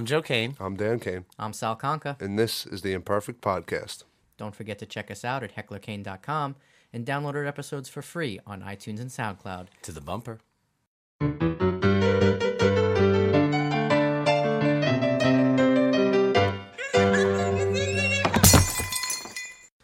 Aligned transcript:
I'm 0.00 0.06
Joe 0.06 0.22
Kane. 0.22 0.56
I'm 0.58 0.76
Dan 0.76 0.98
Kane, 0.98 1.26
I'm 1.38 1.52
Sal 1.52 1.76
Conca. 1.76 2.18
and 2.22 2.38
this 2.38 2.64
is 2.64 2.80
the 2.80 2.94
Imperfect 2.94 3.42
Podcast. 3.42 4.04
Don't 4.38 4.54
forget 4.54 4.78
to 4.78 4.86
check 4.86 5.10
us 5.10 5.26
out 5.26 5.42
at 5.42 5.54
hecklerkane.com 5.54 6.56
and 6.90 7.04
download 7.04 7.34
our 7.34 7.44
episodes 7.44 7.90
for 7.90 8.00
free 8.00 8.40
on 8.46 8.62
iTunes 8.62 8.98
and 8.98 9.10
SoundCloud. 9.10 9.66
To 9.82 9.92
the 9.92 10.00
bumper. 10.00 10.38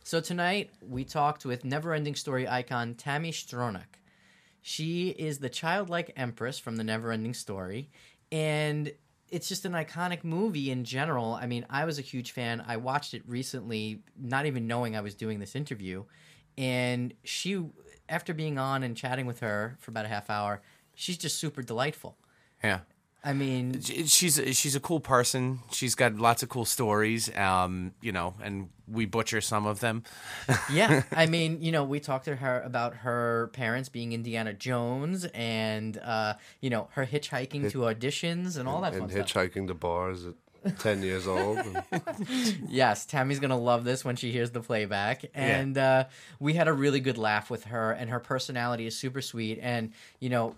So 0.03 0.23
tonight 0.23 0.71
we 0.81 1.05
talked 1.05 1.45
with 1.45 1.63
Neverending 1.63 2.17
Story 2.17 2.49
icon 2.49 2.95
Tami 2.95 3.33
Stronach. 3.33 4.01
She 4.63 5.11
is 5.11 5.41
the 5.41 5.51
childlike 5.51 6.15
empress 6.17 6.59
from 6.59 6.77
the 6.77 6.85
Neverending 6.85 7.37
Story, 7.37 7.91
and 8.33 8.93
it's 9.29 9.49
just 9.49 9.65
an 9.65 9.73
iconic 9.73 10.25
movie 10.25 10.71
in 10.71 10.85
general. 10.85 11.35
I 11.35 11.47
mean, 11.47 11.67
I 11.69 11.85
was 11.85 11.99
a 11.99 12.03
huge 12.03 12.33
fan. 12.33 12.65
I 12.67 12.77
watched 12.77 13.15
it 13.15 13.23
recently, 13.27 14.03
not 14.19 14.47
even 14.47 14.67
knowing 14.67 14.97
I 14.97 15.01
was 15.01 15.15
doing 15.15 15.39
this 15.39 15.55
interview, 15.55 16.05
and 16.57 17.13
she, 17.25 17.65
after 18.09 18.33
being 18.33 18.59
on 18.59 18.83
and 18.83 18.97
chatting 18.97 19.27
with 19.27 19.41
her 19.41 19.77
for 19.81 19.91
about 19.91 20.05
a 20.05 20.09
half 20.09 20.31
hour, 20.31 20.63
she's 20.95 21.19
just 21.19 21.39
super 21.39 21.63
delightful. 21.63 22.17
Yeah. 22.63 22.81
I 23.27 23.33
mean, 23.33 23.81
She's 23.83 24.41
she's 24.57 24.77
a 24.77 24.81
cool 24.81 25.01
person. 25.01 25.59
She's 25.73 25.97
got 25.97 26.15
lots 26.15 26.43
of 26.45 26.49
cool 26.49 26.65
stories. 26.65 27.29
Um, 27.37 27.93
you 28.01 28.13
know, 28.13 28.35
and 28.41 28.69
we 28.87 29.05
butcher 29.05 29.41
some 29.41 29.67
of 29.67 29.81
them. 29.81 30.05
yeah, 30.73 31.03
I 31.11 31.27
mean, 31.27 31.61
you 31.61 31.73
know, 31.73 31.83
we 31.83 31.99
talked 31.99 32.27
to 32.27 32.37
her 32.37 32.63
about 32.63 32.95
her 32.99 33.51
parents 33.53 33.89
being 33.89 34.13
Indiana 34.13 34.53
Jones 34.53 35.27
and 35.35 35.99
uh, 35.99 36.35
you 36.61 36.71
know, 36.71 36.87
her 36.93 37.05
hitchhiking 37.05 37.71
to 37.73 37.79
auditions 37.81 38.57
and 38.57 38.69
all 38.69 38.81
that 38.83 38.93
and 38.93 39.03
fun 39.03 39.11
stuff. 39.11 39.27
hitchhiking 39.53 39.67
to 39.67 39.75
bars 39.75 40.25
at 40.27 40.79
10 40.79 41.03
years 41.03 41.27
old. 41.27 41.59
and- 41.59 41.83
Yes, 42.69 43.07
Tami's 43.07 43.41
gonna 43.41 43.59
love 43.59 43.83
this 43.85 44.05
when 44.05 44.15
she 44.17 44.31
hears 44.33 44.51
the 44.53 44.61
playback. 44.61 45.25
And 45.35 45.77
uh, 45.77 46.05
we 46.39 46.55
had 46.55 46.69
a 46.69 46.73
really 46.73 47.01
good 47.01 47.19
laugh 47.19 47.51
with 47.51 47.65
her, 47.65 47.91
and 47.93 48.11
her 48.11 48.21
personality 48.21 48.87
is 48.87 48.97
super 48.97 49.21
sweet. 49.21 49.59
And 49.61 49.93
you 50.21 50.29
know, 50.29 50.55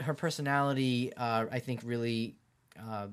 her 0.00 0.14
personality, 0.14 1.12
uh, 1.16 1.46
I 1.50 1.58
think, 1.58 1.80
really 1.84 2.36
uh, 2.78 3.08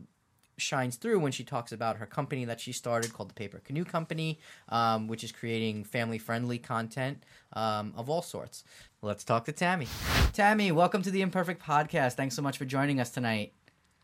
shines 0.57 0.97
through 0.97 1.19
when 1.19 1.31
she 1.31 1.43
talks 1.43 1.71
about 1.71 1.97
her 1.97 2.05
company 2.05 2.45
that 2.45 2.59
she 2.59 2.71
started 2.71 3.13
called 3.13 3.29
the 3.29 3.33
Paper 3.33 3.59
Canoe 3.59 3.85
Company, 3.85 4.39
um, 4.69 5.07
which 5.07 5.23
is 5.23 5.31
creating 5.31 5.83
family-friendly 5.83 6.59
content 6.59 7.23
um, 7.53 7.93
of 7.95 8.09
all 8.09 8.21
sorts. 8.21 8.63
Let's 9.01 9.23
talk 9.23 9.45
to 9.45 9.53
Tami. 9.53 9.87
Tami, 10.33 10.71
welcome 10.71 11.01
to 11.01 11.11
the 11.11 11.21
Imperfect 11.21 11.63
Podcast. 11.63 12.13
Thanks 12.13 12.35
so 12.35 12.41
much 12.41 12.57
for 12.57 12.65
joining 12.65 12.99
us 12.99 13.09
tonight. 13.09 13.53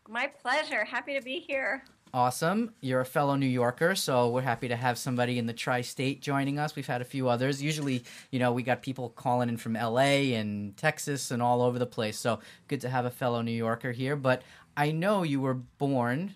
My 0.08 0.28
pleasure. 0.28 0.84
Happy 0.84 1.14
to 1.14 1.22
be 1.22 1.40
here. 1.40 1.84
Awesome. 2.16 2.72
You're 2.80 3.02
a 3.02 3.04
fellow 3.04 3.36
New 3.36 3.44
Yorker, 3.44 3.94
so 3.94 4.30
we're 4.30 4.40
happy 4.40 4.68
to 4.68 4.76
have 4.76 4.96
somebody 4.96 5.38
in 5.38 5.44
the 5.44 5.52
tri 5.52 5.82
state 5.82 6.22
joining 6.22 6.58
us. 6.58 6.74
We've 6.74 6.86
had 6.86 7.02
a 7.02 7.04
few 7.04 7.28
others. 7.28 7.62
Usually, 7.62 8.04
you 8.30 8.38
know, 8.38 8.52
we 8.52 8.62
got 8.62 8.80
people 8.80 9.10
calling 9.10 9.50
in 9.50 9.58
from 9.58 9.74
LA 9.74 10.32
and 10.32 10.74
Texas 10.78 11.30
and 11.30 11.42
all 11.42 11.60
over 11.60 11.78
the 11.78 11.84
place. 11.84 12.18
So 12.18 12.38
good 12.68 12.80
to 12.80 12.88
have 12.88 13.04
a 13.04 13.10
fellow 13.10 13.42
New 13.42 13.52
Yorker 13.52 13.92
here. 13.92 14.16
But 14.16 14.40
I 14.78 14.92
know 14.92 15.24
you 15.24 15.42
were 15.42 15.52
born 15.52 16.34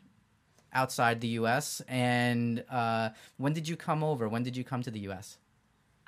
outside 0.75 1.23
the 1.23 1.29
U.S. 1.29 1.81
And 1.89 2.63
uh, 2.71 3.09
when 3.39 3.55
did 3.55 3.67
you 3.67 3.75
come 3.75 4.05
over? 4.05 4.29
When 4.29 4.43
did 4.43 4.59
you 4.59 4.65
come 4.65 4.83
to 4.83 4.91
the 4.91 5.01
U.S.? 5.01 5.39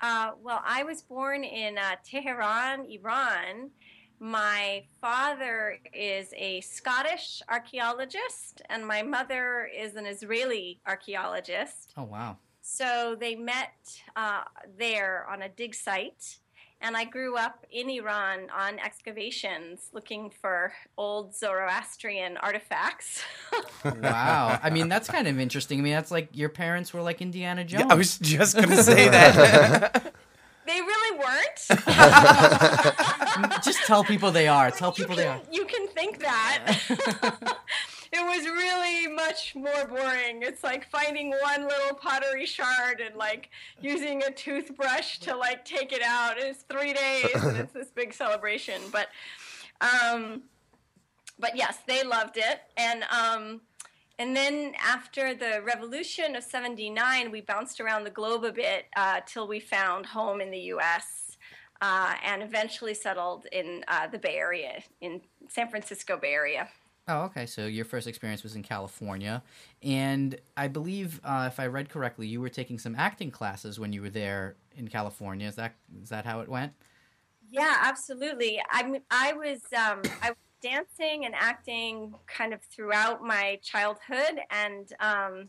Uh, 0.00 0.32
well, 0.42 0.60
I 0.66 0.82
was 0.82 1.00
born 1.00 1.44
in 1.44 1.78
uh, 1.78 1.96
Tehran, 2.04 2.84
Iran. 2.90 3.70
My 4.22 4.84
father 5.00 5.80
is 5.92 6.32
a 6.36 6.60
Scottish 6.60 7.42
archaeologist, 7.48 8.62
and 8.70 8.86
my 8.86 9.02
mother 9.02 9.68
is 9.76 9.96
an 9.96 10.06
Israeli 10.06 10.78
archaeologist. 10.86 11.92
Oh, 11.96 12.04
wow. 12.04 12.36
So 12.60 13.16
they 13.18 13.34
met 13.34 13.72
uh, 14.14 14.42
there 14.78 15.26
on 15.28 15.42
a 15.42 15.48
dig 15.48 15.74
site, 15.74 16.38
and 16.80 16.96
I 16.96 17.02
grew 17.02 17.36
up 17.36 17.66
in 17.72 17.90
Iran 17.90 18.46
on 18.56 18.78
excavations 18.78 19.88
looking 19.92 20.30
for 20.30 20.72
old 20.96 21.34
Zoroastrian 21.34 22.36
artifacts. 22.36 23.24
Wow. 23.84 24.60
I 24.62 24.70
mean, 24.70 24.88
that's 24.88 25.08
kind 25.08 25.26
of 25.26 25.40
interesting. 25.40 25.80
I 25.80 25.82
mean, 25.82 25.92
that's 25.94 26.12
like 26.12 26.28
your 26.32 26.48
parents 26.48 26.94
were 26.94 27.02
like 27.02 27.20
Indiana 27.20 27.64
Jones. 27.64 27.82
Yeah, 27.82 27.92
I 27.92 27.96
was 27.96 28.16
just 28.18 28.54
gonna 28.54 28.80
say 28.80 29.08
that. 29.08 30.14
they 30.66 30.80
really 30.80 31.18
weren't. 31.18 31.66
Just 33.64 33.84
tell 33.84 34.04
people 34.04 34.30
they 34.30 34.48
are. 34.48 34.70
Tell 34.70 34.92
people 34.92 35.16
can, 35.16 35.24
they 35.24 35.28
are. 35.28 35.40
You 35.50 35.64
can 35.64 35.88
think 35.88 36.20
that. 36.20 36.78
it 38.12 38.20
was 38.20 38.46
really 38.46 39.08
much 39.08 39.54
more 39.54 39.86
boring. 39.86 40.42
It's 40.42 40.62
like 40.62 40.88
finding 40.88 41.30
one 41.42 41.62
little 41.62 41.94
pottery 41.94 42.46
shard 42.46 43.00
and 43.00 43.16
like 43.16 43.50
using 43.80 44.22
a 44.22 44.30
toothbrush 44.30 45.18
to 45.20 45.36
like 45.36 45.64
take 45.64 45.92
it 45.92 46.02
out. 46.02 46.38
It's 46.38 46.62
three 46.62 46.92
days 46.92 47.34
and 47.34 47.56
it's 47.56 47.72
this 47.72 47.88
big 47.88 48.12
celebration. 48.12 48.80
But, 48.90 49.08
um, 49.80 50.42
but 51.38 51.56
yes, 51.56 51.78
they 51.86 52.04
loved 52.04 52.36
it. 52.36 52.60
And 52.76 53.04
um, 53.04 53.60
and 54.18 54.36
then 54.36 54.74
after 54.80 55.34
the 55.34 55.62
revolution 55.64 56.36
of 56.36 56.44
79, 56.44 57.30
we 57.30 57.40
bounced 57.40 57.80
around 57.80 58.04
the 58.04 58.10
globe 58.10 58.44
a 58.44 58.52
bit 58.52 58.84
uh, 58.94 59.20
till 59.26 59.48
we 59.48 59.58
found 59.58 60.06
home 60.06 60.40
in 60.40 60.50
the 60.50 60.60
US 60.74 61.21
uh, 61.82 62.14
and 62.24 62.42
eventually 62.42 62.94
settled 62.94 63.46
in 63.50 63.84
uh, 63.88 64.06
the 64.06 64.18
Bay 64.18 64.36
Area, 64.36 64.82
in 65.00 65.20
San 65.48 65.68
Francisco 65.68 66.16
Bay 66.16 66.32
Area. 66.32 66.68
Oh, 67.08 67.22
okay. 67.22 67.46
So 67.46 67.66
your 67.66 67.84
first 67.84 68.06
experience 68.06 68.44
was 68.44 68.54
in 68.54 68.62
California, 68.62 69.42
and 69.82 70.36
I 70.56 70.68
believe, 70.68 71.20
uh, 71.24 71.48
if 71.50 71.58
I 71.58 71.66
read 71.66 71.88
correctly, 71.88 72.28
you 72.28 72.40
were 72.40 72.48
taking 72.48 72.78
some 72.78 72.94
acting 72.94 73.32
classes 73.32 73.80
when 73.80 73.92
you 73.92 74.00
were 74.00 74.10
there 74.10 74.54
in 74.76 74.86
California. 74.86 75.48
Is 75.48 75.56
that 75.56 75.74
is 76.00 76.08
that 76.10 76.24
how 76.24 76.40
it 76.40 76.48
went? 76.48 76.72
Yeah, 77.50 77.76
absolutely. 77.80 78.62
I 78.70 78.84
mean, 78.84 79.02
I 79.10 79.32
was 79.32 79.62
um, 79.76 80.02
I 80.22 80.30
was 80.30 80.36
dancing 80.62 81.24
and 81.24 81.34
acting 81.34 82.14
kind 82.28 82.54
of 82.54 82.62
throughout 82.62 83.24
my 83.24 83.58
childhood, 83.60 84.38
and 84.50 84.92
um, 85.00 85.48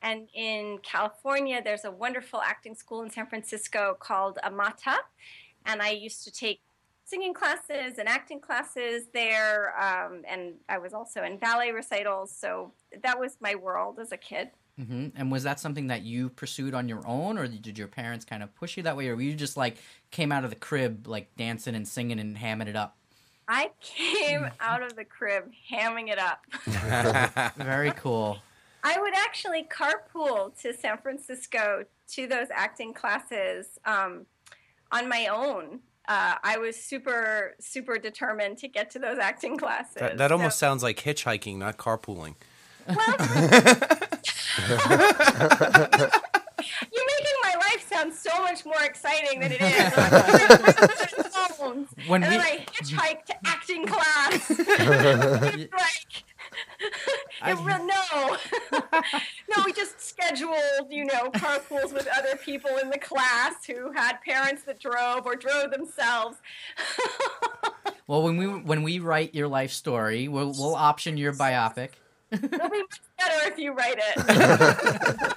and 0.00 0.28
in 0.34 0.78
California, 0.82 1.60
there's 1.62 1.84
a 1.84 1.90
wonderful 1.90 2.40
acting 2.40 2.74
school 2.74 3.02
in 3.02 3.10
San 3.10 3.26
Francisco 3.26 3.94
called 4.00 4.38
Amata, 4.42 4.96
and 5.66 5.82
I 5.82 5.90
used 5.90 6.24
to 6.24 6.30
take 6.30 6.60
singing 7.04 7.32
classes 7.32 7.98
and 7.98 8.08
acting 8.08 8.40
classes 8.40 9.04
there, 9.14 9.74
um, 9.80 10.22
and 10.28 10.54
I 10.68 10.78
was 10.78 10.92
also 10.92 11.22
in 11.22 11.38
ballet 11.38 11.72
recitals. 11.72 12.30
So 12.30 12.72
that 13.02 13.18
was 13.18 13.36
my 13.40 13.54
world 13.54 13.98
as 13.98 14.12
a 14.12 14.16
kid. 14.16 14.50
hmm 14.76 15.08
And 15.16 15.32
was 15.32 15.42
that 15.44 15.58
something 15.58 15.86
that 15.86 16.02
you 16.02 16.28
pursued 16.28 16.74
on 16.74 16.88
your 16.88 17.06
own, 17.06 17.38
or 17.38 17.46
did 17.46 17.78
your 17.78 17.88
parents 17.88 18.24
kind 18.24 18.42
of 18.42 18.54
push 18.54 18.76
you 18.76 18.82
that 18.82 18.96
way, 18.96 19.08
or 19.08 19.16
were 19.16 19.22
you 19.22 19.34
just 19.34 19.56
like 19.56 19.78
came 20.10 20.30
out 20.32 20.44
of 20.44 20.50
the 20.50 20.56
crib 20.56 21.06
like 21.06 21.34
dancing 21.36 21.74
and 21.74 21.88
singing 21.88 22.20
and 22.20 22.36
hamming 22.36 22.68
it 22.68 22.76
up? 22.76 22.96
I 23.48 23.70
came 23.80 24.46
out 24.60 24.82
of 24.82 24.94
the 24.94 25.04
crib 25.06 25.50
hamming 25.72 26.08
it 26.08 26.18
up. 26.18 26.44
Very 27.56 27.92
cool. 27.92 28.38
I 28.84 29.00
would 29.00 29.14
actually 29.14 29.64
carpool 29.64 30.58
to 30.60 30.72
San 30.74 30.98
Francisco 30.98 31.84
to 32.10 32.26
those 32.26 32.48
acting 32.52 32.92
classes 32.92 33.78
um, 33.84 34.26
on 34.92 35.08
my 35.08 35.26
own. 35.28 35.80
Uh, 36.06 36.36
I 36.42 36.56
was 36.58 36.76
super, 36.76 37.54
super 37.60 37.98
determined 37.98 38.56
to 38.58 38.68
get 38.68 38.90
to 38.92 38.98
those 38.98 39.18
acting 39.18 39.58
classes. 39.58 39.96
that, 39.96 40.16
that 40.18 40.32
almost 40.32 40.58
So- 40.58 40.66
sounds 40.66 40.82
like 40.82 40.96
hitchhiking, 40.98 41.56
not 41.58 41.76
carpooling. 41.76 42.34
You're 46.92 47.06
making 47.06 47.38
my 47.44 47.54
life 47.60 47.86
sound 47.88 48.12
so 48.14 48.30
much 48.42 48.64
more 48.64 48.82
exciting 48.82 49.40
than 49.40 49.52
it 49.52 49.60
is. 49.60 49.92
When 52.06 52.22
and 52.22 52.32
we- 52.32 52.38
then 52.38 52.40
I 52.40 52.64
hitchhiked 52.72 53.24
to 53.26 53.34
acting 53.44 53.86
class. 53.86 54.50
it's 54.50 55.72
like, 55.72 56.24
it 57.46 57.56
no, 57.64 58.36
no, 59.56 59.62
we 59.64 59.72
just 59.72 60.00
scheduled, 60.00 60.90
you 60.90 61.04
know, 61.04 61.30
carpools 61.32 61.92
with 61.92 62.08
other 62.16 62.36
people 62.36 62.70
in 62.82 62.90
the 62.90 62.98
class 62.98 63.64
who 63.66 63.92
had 63.92 64.18
parents 64.22 64.62
that 64.62 64.80
drove 64.80 65.26
or 65.26 65.36
drove 65.36 65.70
themselves. 65.70 66.36
Well, 68.08 68.22
when 68.22 68.38
we 68.38 68.46
when 68.46 68.82
we 68.82 69.00
write 69.00 69.34
your 69.34 69.48
life 69.48 69.70
story, 69.70 70.28
we'll 70.28 70.54
we'll 70.56 70.74
option 70.74 71.18
your 71.18 71.34
biopic. 71.34 71.90
It'll 72.32 72.48
be 72.48 72.56
much 72.58 73.00
better 73.18 73.52
if 73.52 73.58
you 73.58 73.74
write 73.74 73.98
it. 73.98 75.36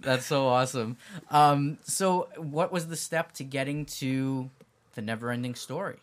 That's 0.00 0.26
so 0.26 0.46
awesome. 0.46 0.98
Um, 1.30 1.78
so, 1.84 2.28
what 2.36 2.70
was 2.70 2.88
the 2.88 2.96
step 2.96 3.32
to 3.32 3.44
getting 3.44 3.86
to 3.86 4.50
the 4.94 5.00
never-ending 5.00 5.54
story? 5.54 5.96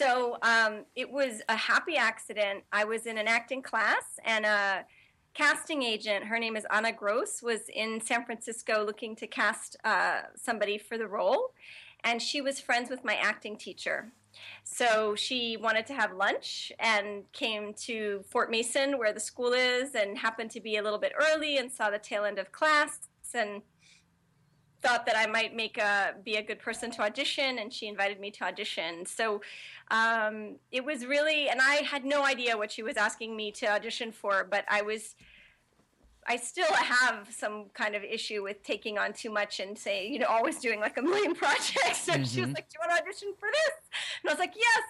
So 0.00 0.38
um, 0.40 0.86
it 0.96 1.10
was 1.12 1.42
a 1.50 1.56
happy 1.56 1.98
accident. 1.98 2.64
I 2.72 2.84
was 2.84 3.04
in 3.04 3.18
an 3.18 3.28
acting 3.28 3.60
class, 3.60 4.18
and 4.24 4.46
a 4.46 4.86
casting 5.34 5.82
agent, 5.82 6.24
her 6.24 6.38
name 6.38 6.56
is 6.56 6.66
Anna 6.70 6.90
Gross, 6.90 7.42
was 7.42 7.68
in 7.68 8.00
San 8.00 8.24
Francisco 8.24 8.82
looking 8.82 9.14
to 9.16 9.26
cast 9.26 9.76
uh, 9.84 10.22
somebody 10.36 10.78
for 10.78 10.96
the 10.96 11.06
role. 11.06 11.52
And 12.02 12.22
she 12.22 12.40
was 12.40 12.58
friends 12.58 12.88
with 12.88 13.04
my 13.04 13.16
acting 13.16 13.58
teacher. 13.58 14.10
so 14.64 15.14
she 15.14 15.58
wanted 15.58 15.84
to 15.88 15.92
have 15.92 16.14
lunch 16.14 16.72
and 16.78 17.30
came 17.32 17.74
to 17.74 18.24
Fort 18.30 18.50
Mason, 18.50 18.96
where 18.96 19.12
the 19.12 19.20
school 19.20 19.52
is, 19.52 19.94
and 19.94 20.16
happened 20.16 20.50
to 20.52 20.60
be 20.60 20.78
a 20.78 20.82
little 20.82 20.98
bit 20.98 21.12
early 21.14 21.58
and 21.58 21.70
saw 21.70 21.90
the 21.90 21.98
tail 21.98 22.24
end 22.24 22.38
of 22.38 22.52
class 22.52 23.00
and 23.34 23.62
thought 24.82 25.06
that 25.06 25.16
I 25.16 25.26
might 25.26 25.54
make 25.54 25.78
a 25.78 26.14
be 26.24 26.36
a 26.36 26.42
good 26.42 26.58
person 26.58 26.90
to 26.92 27.02
audition, 27.02 27.58
and 27.58 27.72
she 27.72 27.86
invited 27.88 28.20
me 28.20 28.30
to 28.32 28.44
audition. 28.44 29.06
So 29.06 29.40
um, 29.90 30.56
it 30.70 30.84
was 30.84 31.04
really, 31.06 31.48
and 31.48 31.60
I 31.60 31.76
had 31.76 32.04
no 32.04 32.24
idea 32.24 32.56
what 32.56 32.70
she 32.70 32.82
was 32.82 32.96
asking 32.96 33.36
me 33.36 33.52
to 33.52 33.66
audition 33.66 34.12
for, 34.12 34.46
but 34.48 34.64
I 34.68 34.82
was. 34.82 35.14
I 36.26 36.36
still 36.36 36.72
have 36.74 37.28
some 37.30 37.70
kind 37.72 37.96
of 37.96 38.04
issue 38.04 38.42
with 38.42 38.62
taking 38.62 38.98
on 38.98 39.14
too 39.14 39.30
much 39.30 39.58
and 39.58 39.76
say, 39.76 40.06
you 40.06 40.18
know, 40.18 40.26
always 40.26 40.58
doing 40.60 40.78
like 40.78 40.98
a 40.98 41.02
million 41.02 41.34
projects. 41.44 42.02
So 42.02 42.12
mm-hmm. 42.12 42.24
she 42.24 42.42
was 42.42 42.52
like, 42.52 42.68
"Do 42.68 42.76
you 42.76 42.86
want 42.86 42.96
to 42.96 43.02
audition 43.02 43.32
for 43.38 43.48
this?" 43.50 43.72
And 44.22 44.30
I 44.30 44.32
was 44.34 44.38
like, 44.38 44.54
"Yes." 44.54 44.84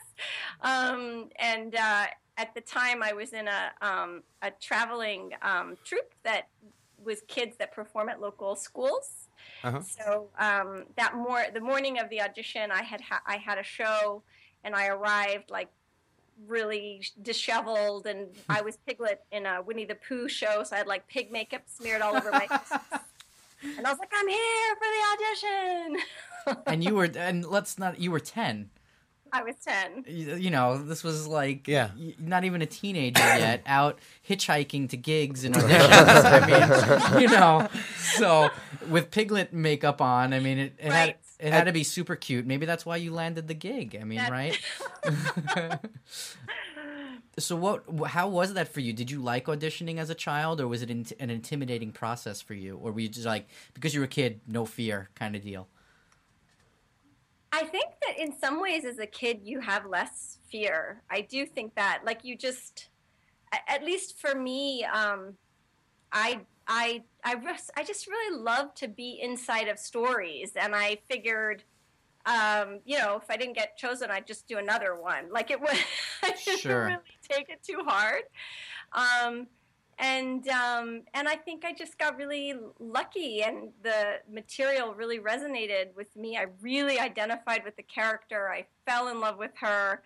Um, 0.61 1.31
and 1.39 1.75
uh, 1.77 2.07
at 2.37 2.55
the 2.55 2.61
time, 2.61 3.03
I 3.03 3.13
was 3.13 3.33
in 3.33 3.47
a 3.47 3.71
um, 3.81 4.23
a 4.43 4.51
traveling 4.61 5.31
um, 5.41 5.77
troupe 5.85 6.13
that 6.25 6.49
was 7.03 7.23
kids 7.29 7.57
that 7.59 7.73
perform 7.73 8.09
at 8.09 8.21
local 8.21 8.57
schools. 8.57 9.29
Uh-huh. 9.63 9.81
So 9.83 10.29
um, 10.39 10.85
that 10.97 11.15
more 11.15 11.45
the 11.53 11.61
morning 11.61 11.99
of 11.99 12.09
the 12.09 12.23
audition, 12.23 12.71
I 12.71 12.83
had 12.83 13.01
ha- 13.01 13.23
I 13.27 13.37
had 13.37 13.59
a 13.59 13.63
show, 13.63 14.23
and 14.65 14.75
I 14.75 14.89
arrived 14.89 15.51
like 15.51 15.69
really 16.47 17.03
disheveled, 17.23 18.07
and 18.07 18.29
I 18.49 18.63
was 18.63 18.77
Piglet 18.87 19.23
in 19.31 19.47
a 19.47 19.63
Winnie 19.63 19.85
the 19.85 19.97
Pooh 19.97 20.29
show, 20.29 20.63
so 20.65 20.75
I 20.75 20.79
had 20.79 20.87
like 20.87 21.07
pig 21.09 21.31
makeup 21.31 21.63
smeared 21.67 22.03
all 22.03 22.17
over 22.17 22.31
my. 22.31 22.47
Face. 22.47 22.79
and 23.77 23.87
I 23.87 23.91
was 23.91 23.99
like, 23.99 24.13
I'm 24.15 24.29
here 24.29 24.77
for 24.77 24.87
the 24.97 26.55
audition. 26.55 26.63
and 26.67 26.85
you 26.85 26.95
were, 26.95 27.11
and 27.17 27.45
let's 27.45 27.79
not, 27.79 28.01
you 28.01 28.11
were 28.11 28.21
ten. 28.21 28.71
I 29.33 29.43
was 29.43 29.57
10. 29.65 30.05
You 30.07 30.51
know, 30.51 30.79
this 30.79 31.05
was 31.05 31.27
like 31.27 31.69
yeah. 31.69 31.91
not 32.19 32.45
even 32.45 32.63
a 32.63 32.67
teenager 32.67 33.21
yet, 33.23 33.63
out 33.67 33.99
hitchhiking 34.29 34.89
to 34.91 34.97
gigs 34.97 35.45
and 35.45 35.55
auditions. 35.57 36.25
I 36.25 37.11
mean, 37.11 37.23
you 37.23 37.29
know, 37.29 37.69
so 37.97 38.51
with 38.89 39.11
piglet 39.11 39.53
makeup 39.53 40.01
on, 40.01 40.33
I 40.33 40.41
mean, 40.41 40.59
it, 40.59 40.73
it 40.79 40.89
right. 40.89 40.93
had 40.99 41.17
it 41.41 41.53
had 41.53 41.65
to 41.65 41.73
be 41.73 41.85
super 41.85 42.17
cute. 42.17 42.47
Maybe 42.47 42.67
that's 42.67 42.85
why 42.85 42.97
you 42.97 43.13
landed 43.13 43.49
the 43.49 43.55
gig. 43.55 43.97
I 44.01 44.05
mean, 44.05 44.19
that's... 44.19 44.31
right? 44.31 44.59
so 47.39 47.57
what 47.57 47.85
how 48.09 48.29
was 48.29 48.55
that 48.55 48.69
for 48.69 48.81
you? 48.81 48.93
Did 48.93 49.11
you 49.11 49.21
like 49.21 49.47
auditioning 49.47 49.99
as 49.99 50.11
a 50.11 50.15
child 50.15 50.61
or 50.61 50.69
was 50.69 50.83
it 50.83 50.91
an 50.91 51.31
intimidating 51.31 51.93
process 51.93 52.41
for 52.41 52.55
you 52.55 52.77
or 52.77 52.93
were 52.93 53.01
you 53.01 53.09
just 53.09 53.27
like 53.27 53.49
because 53.75 53.95
you 53.95 54.01
were 54.01 54.05
a 54.05 54.09
kid, 54.09 54.41
no 54.47 54.67
fear 54.67 55.09
kind 55.15 55.35
of 55.35 55.43
deal? 55.43 55.69
I 57.53 57.65
think 57.65 57.87
that 58.07 58.19
in 58.19 58.39
some 58.39 58.61
ways, 58.61 58.85
as 58.85 58.99
a 58.99 59.07
kid, 59.07 59.41
you 59.43 59.61
have 59.61 59.87
less 59.87 60.39
fear. 60.51 61.03
I 61.11 61.23
do 61.23 61.47
think 61.47 61.75
that, 61.75 62.03
like, 62.05 62.25
you 62.25 62.37
just, 62.37 62.89
at 63.69 63.85
least 63.85 64.21
for 64.21 64.35
me, 64.35 64.85
um, 64.85 65.35
I, 66.13 66.41
I, 66.69 67.03
I, 67.25 67.37
I 67.77 67.83
just 67.85 68.07
really 68.07 68.41
love 68.41 68.75
to 68.77 68.89
be 68.89 69.19
inside 69.21 69.69
of 69.69 69.79
stories, 69.79 70.53
and 70.55 70.75
I 70.75 70.99
figured, 71.11 71.65
um, 72.27 72.81
you 72.85 72.99
know, 72.99 73.17
if 73.17 73.29
I 73.29 73.37
didn't 73.37 73.57
get 73.57 73.77
chosen, 73.77 74.11
I'd 74.11 74.27
just 74.27 74.47
do 74.47 74.59
another 74.59 74.95
one. 74.95 75.33
Like 75.33 75.51
it 75.51 75.61
would, 75.61 75.71
I 76.23 76.33
didn't 76.45 76.61
sure. 76.61 76.85
really 76.85 76.99
take 77.29 77.49
it 77.49 77.63
too 77.65 77.83
hard. 77.85 78.23
Um, 78.93 79.49
and 80.01 80.49
um, 80.49 81.03
and 81.13 81.29
I 81.29 81.37
think 81.37 81.65
I 81.65 81.75
just 81.75 81.99
got 81.99 82.17
really 82.17 82.55
lucky, 82.79 83.43
and 83.43 83.69
the 83.83 84.21
material 84.33 84.95
really 84.95 85.19
resonated 85.19 85.95
with 85.95 86.17
me. 86.17 86.39
I 86.39 86.47
really 86.63 86.99
identified 86.99 87.65
with 87.67 87.77
the 87.77 87.83
character. 87.83 88.49
I 88.49 88.65
fell 88.87 89.09
in 89.09 89.21
love 89.21 89.37
with 89.37 89.51
her, 89.61 90.03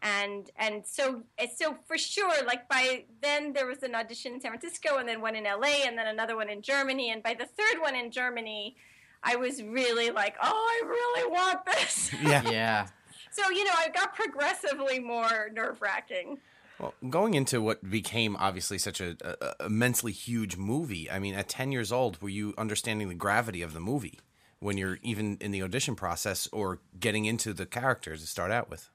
and 0.00 0.48
and 0.56 0.86
so 0.86 1.24
so 1.56 1.76
for 1.88 1.98
sure, 1.98 2.44
like 2.46 2.68
by 2.68 3.04
then 3.20 3.52
there 3.52 3.66
was 3.66 3.82
an 3.82 3.96
audition 3.96 4.34
in 4.34 4.40
San 4.40 4.52
Francisco, 4.52 4.98
and 4.98 5.08
then 5.08 5.20
one 5.20 5.34
in 5.34 5.42
LA, 5.42 5.86
and 5.86 5.98
then 5.98 6.06
another 6.06 6.36
one 6.36 6.48
in 6.48 6.62
Germany, 6.62 7.10
and 7.10 7.20
by 7.20 7.34
the 7.34 7.46
third 7.46 7.80
one 7.80 7.96
in 7.96 8.12
Germany, 8.12 8.76
I 9.24 9.34
was 9.34 9.60
really 9.60 10.10
like, 10.10 10.36
oh, 10.40 10.82
I 10.82 10.86
really 10.86 11.32
want 11.32 11.66
this. 11.66 12.12
Yeah, 12.22 12.48
yeah. 12.48 12.86
so 13.32 13.50
you 13.50 13.64
know, 13.64 13.74
I 13.76 13.88
got 13.88 14.14
progressively 14.14 15.00
more 15.00 15.50
nerve 15.52 15.82
wracking. 15.82 16.38
Well, 16.82 16.94
going 17.08 17.34
into 17.34 17.62
what 17.62 17.88
became 17.88 18.36
obviously 18.36 18.76
such 18.76 19.00
a, 19.00 19.16
a, 19.22 19.66
immensely 19.66 20.10
huge 20.10 20.56
movie, 20.56 21.08
I 21.08 21.20
mean, 21.20 21.34
at 21.34 21.48
10 21.48 21.70
years 21.70 21.92
old, 21.92 22.20
were 22.20 22.28
you 22.28 22.54
understanding 22.58 23.08
the 23.08 23.14
gravity 23.14 23.62
of 23.62 23.72
the 23.72 23.78
movie 23.78 24.18
when 24.58 24.76
you're 24.76 24.98
even 25.00 25.38
in 25.40 25.52
the 25.52 25.62
audition 25.62 25.94
process 25.94 26.48
or 26.52 26.80
getting 26.98 27.24
into 27.24 27.54
the 27.54 27.66
characters 27.66 28.20
to 28.22 28.26
start 28.26 28.50
out 28.50 28.68
with? 28.68 28.90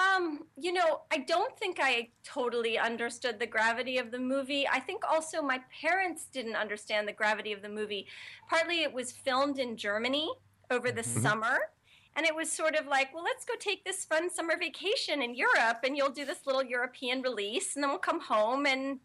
Um, 0.00 0.46
you 0.56 0.72
know, 0.72 1.02
I 1.12 1.18
don't 1.18 1.56
think 1.56 1.78
I 1.80 2.08
totally 2.24 2.78
understood 2.78 3.38
the 3.38 3.46
gravity 3.46 3.98
of 3.98 4.10
the 4.10 4.18
movie. 4.18 4.66
I 4.66 4.80
think 4.80 5.04
also 5.08 5.42
my 5.42 5.60
parents 5.80 6.26
didn't 6.32 6.56
understand 6.56 7.06
the 7.06 7.12
gravity 7.12 7.52
of 7.52 7.62
the 7.62 7.68
movie. 7.68 8.08
Partly 8.48 8.82
it 8.82 8.92
was 8.92 9.12
filmed 9.12 9.60
in 9.60 9.76
Germany 9.76 10.28
over 10.68 10.90
the 10.90 11.02
mm-hmm. 11.02 11.20
summer 11.20 11.58
and 12.16 12.26
it 12.26 12.34
was 12.34 12.50
sort 12.50 12.74
of 12.74 12.86
like, 12.86 13.14
well, 13.14 13.24
let's 13.24 13.44
go 13.44 13.54
take 13.58 13.84
this 13.84 14.04
fun 14.04 14.30
summer 14.30 14.56
vacation 14.58 15.22
in 15.22 15.34
Europe, 15.34 15.78
and 15.84 15.96
you'll 15.96 16.10
do 16.10 16.24
this 16.24 16.46
little 16.46 16.62
European 16.62 17.22
release, 17.22 17.74
and 17.74 17.82
then 17.82 17.90
we'll 17.90 17.98
come 17.98 18.20
home 18.20 18.66
and 18.66 19.00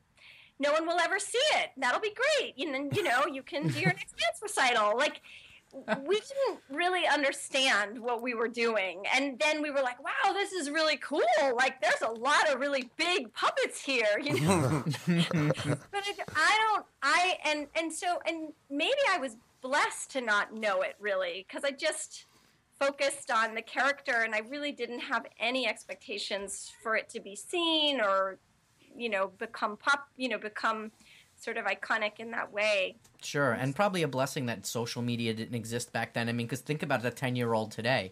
no 0.60 0.72
one 0.72 0.86
will 0.86 1.00
ever 1.00 1.20
see 1.20 1.38
it. 1.56 1.72
That'll 1.78 2.00
be 2.00 2.14
great. 2.14 2.56
And 2.58 2.74
then, 2.74 2.90
you 2.94 3.04
know, 3.04 3.26
you 3.26 3.44
can 3.44 3.68
do 3.68 3.80
your 3.80 3.90
next 3.94 4.16
dance 4.18 4.40
recital. 4.42 4.98
Like, 4.98 5.22
we 6.06 6.16
didn't 6.16 6.60
really 6.70 7.06
understand 7.06 8.00
what 8.00 8.22
we 8.22 8.34
were 8.34 8.48
doing. 8.48 9.04
And 9.14 9.38
then 9.40 9.62
we 9.62 9.72
were 9.72 9.82
like, 9.82 10.02
wow, 10.02 10.32
this 10.32 10.54
is 10.54 10.70
really 10.70 10.98
cool. 10.98 11.22
Like, 11.56 11.82
there's 11.82 12.02
a 12.02 12.12
lot 12.12 12.50
of 12.50 12.60
really 12.60 12.90
big 12.96 13.34
puppets 13.34 13.82
here, 13.82 14.20
you 14.22 14.40
know? 14.40 14.84
but 15.08 16.08
it, 16.08 16.20
I 16.36 16.60
don't, 16.62 16.86
I, 17.04 17.38
and, 17.44 17.68
and 17.76 17.92
so, 17.92 18.20
and 18.26 18.54
maybe 18.70 18.94
I 19.12 19.18
was 19.18 19.36
blessed 19.62 20.12
to 20.12 20.22
not 20.22 20.54
know 20.54 20.82
it 20.82 20.96
really, 21.00 21.46
because 21.48 21.66
I 21.66 21.72
just, 21.72 22.26
focused 22.80 23.32
on 23.32 23.56
the 23.56 23.62
character 23.62 24.22
and 24.24 24.36
I 24.36 24.42
really 24.50 24.72
didn't 24.72 25.00
have 25.00 25.26
any 25.40 25.68
expectations 25.68 26.72
for 26.84 26.96
it 26.96 27.10
to 27.10 27.20
be 27.20 27.36
seen 27.36 28.02
or 28.02 28.38
you 28.98 29.10
know 29.10 29.32
become 29.38 29.78
pop 29.78 30.10
you 30.18 30.30
know 30.30 30.38
become 30.38 30.92
sort 31.38 31.58
of 31.58 31.66
iconic 31.66 32.20
in 32.20 32.32
that 32.32 32.52
way. 32.52 32.96
Sure, 33.22 33.52
and 33.52 33.76
probably 33.76 34.04
a 34.04 34.08
blessing 34.08 34.46
that 34.48 34.66
social 34.66 35.02
media 35.02 35.34
didn't 35.34 35.56
exist 35.56 35.92
back 35.92 36.14
then. 36.14 36.30
I 36.30 36.32
mean, 36.32 36.48
because 36.48 36.62
think 36.62 36.84
about 36.84 37.06
a 37.06 37.12
10 37.12 37.36
year 37.36 37.54
old 37.54 37.72
today. 37.72 38.12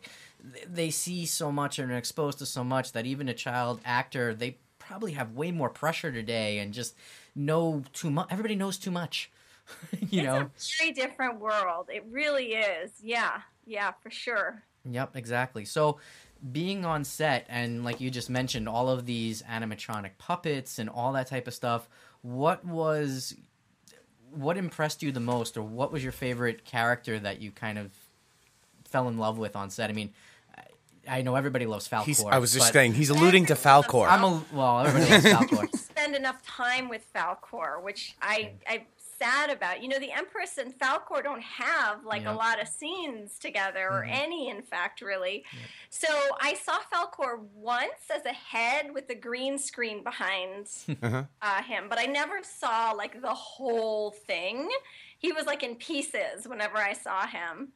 They 0.67 0.89
see 0.89 1.25
so 1.25 1.51
much 1.51 1.79
and 1.79 1.91
are 1.91 1.97
exposed 1.97 2.39
to 2.39 2.45
so 2.45 2.63
much 2.63 2.91
that 2.91 3.05
even 3.05 3.29
a 3.29 3.33
child 3.33 3.79
actor, 3.85 4.33
they 4.33 4.57
probably 4.79 5.13
have 5.13 5.31
way 5.31 5.51
more 5.51 5.69
pressure 5.69 6.11
today 6.11 6.59
and 6.59 6.73
just 6.73 6.95
know 7.35 7.83
too 7.93 8.11
much. 8.11 8.27
Everybody 8.29 8.55
knows 8.55 8.77
too 8.77 8.91
much. 8.91 9.31
you 10.09 10.21
it's 10.21 10.23
know, 10.23 10.37
a 10.37 10.51
very 10.79 10.91
different 10.91 11.39
world. 11.39 11.89
It 11.93 12.05
really 12.09 12.53
is. 12.53 12.91
Yeah. 13.01 13.41
Yeah, 13.65 13.91
for 14.01 14.09
sure. 14.09 14.63
Yep, 14.89 15.15
exactly. 15.15 15.65
So 15.65 15.99
being 16.51 16.83
on 16.83 17.05
set 17.05 17.45
and 17.47 17.85
like 17.85 18.01
you 18.01 18.09
just 18.11 18.29
mentioned 18.29 18.67
all 18.67 18.89
of 18.89 19.05
these 19.05 19.41
animatronic 19.43 20.11
puppets 20.17 20.77
and 20.77 20.89
all 20.89 21.13
that 21.13 21.27
type 21.27 21.47
of 21.47 21.53
stuff, 21.53 21.87
what 22.21 22.65
was 22.65 23.35
what 24.31 24.57
impressed 24.57 25.03
you 25.03 25.11
the 25.11 25.19
most 25.19 25.57
or 25.57 25.61
what 25.61 25.91
was 25.91 26.03
your 26.03 26.11
favorite 26.11 26.65
character 26.65 27.19
that 27.19 27.41
you 27.41 27.51
kind 27.51 27.77
of 27.77 27.91
fell 28.85 29.07
in 29.07 29.17
love 29.17 29.37
with 29.37 29.55
on 29.55 29.69
set? 29.69 29.89
I 29.89 29.93
mean, 29.93 30.11
I 31.07 31.21
know 31.21 31.35
everybody 31.35 31.65
loves 31.65 31.87
Falkor. 31.87 32.05
He's, 32.05 32.23
I 32.23 32.39
was 32.39 32.53
just 32.53 32.71
saying 32.71 32.93
he's 32.93 33.09
alluding 33.09 33.47
to 33.47 33.55
Falkor. 33.55 34.07
I'm 34.07 34.23
a 34.23 34.43
well, 34.53 34.79
everybody 34.85 35.11
loves 35.11 35.25
Falkor. 35.51 35.75
Spend 35.75 36.15
enough 36.15 36.45
time 36.45 36.89
with 36.89 37.05
Falkor, 37.13 37.81
which 37.81 38.15
I 38.21 38.51
I 38.67 38.85
sad 39.23 39.49
about. 39.49 39.81
You 39.81 39.89
know, 39.89 39.99
the 39.99 40.11
Empress 40.11 40.57
and 40.57 40.77
Falkor 40.77 41.23
don't 41.23 41.41
have 41.41 42.05
like 42.05 42.25
a 42.25 42.31
lot 42.31 42.61
of 42.61 42.67
scenes 42.67 43.37
together, 43.39 43.87
or 43.89 44.01
mm-hmm. 44.01 44.23
any, 44.23 44.49
in 44.49 44.61
fact, 44.61 45.01
really. 45.01 45.45
So 45.89 46.07
I 46.41 46.55
saw 46.55 46.79
Falkor 46.93 47.39
once 47.53 48.09
as 48.13 48.25
a 48.25 48.33
head 48.33 48.93
with 48.93 49.07
the 49.07 49.15
green 49.15 49.57
screen 49.57 50.03
behind 50.03 50.67
uh-huh. 51.01 51.23
uh, 51.41 51.63
him, 51.63 51.85
but 51.89 51.99
I 51.99 52.05
never 52.05 52.39
saw 52.43 52.91
like 52.91 53.21
the 53.21 53.33
whole 53.33 54.11
thing. 54.11 54.69
He 55.17 55.31
was 55.31 55.45
like 55.45 55.63
in 55.63 55.75
pieces 55.75 56.47
whenever 56.47 56.77
I 56.77 56.93
saw 56.93 57.25
him. 57.25 57.73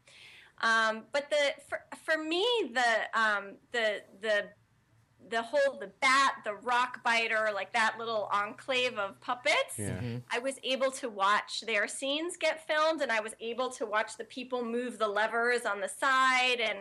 Um, 0.62 1.04
but 1.12 1.30
the 1.30 1.62
for, 1.70 1.82
for 2.04 2.22
me 2.22 2.46
the 2.74 3.20
um, 3.20 3.54
the 3.72 4.02
the 4.22 4.50
the 5.30 5.42
whole 5.42 5.78
the 5.80 5.92
bat, 6.02 6.36
the 6.44 6.56
rock 6.56 7.04
biter, 7.04 7.50
like 7.54 7.74
that 7.74 7.96
little 7.98 8.30
enclave 8.32 8.98
of 8.98 9.20
puppets. 9.22 9.78
Yeah. 9.78 9.92
Mm-hmm. 9.92 10.18
I 10.32 10.40
was 10.40 10.56
able 10.64 10.92
to 10.92 11.10
watch 11.10 11.62
their 11.62 11.88
scenes 11.88 12.38
get 12.38 12.66
filmed, 12.68 13.02
and 13.02 13.12
I 13.12 13.20
was 13.20 13.34
able 13.40 13.70
to 13.72 13.86
watch 13.86 14.18
the 14.18 14.24
people 14.26 14.64
move 14.64 14.98
the 14.98 15.08
levers 15.08 15.66
on 15.66 15.82
the 15.82 15.90
side, 15.90 16.60
and 16.60 16.80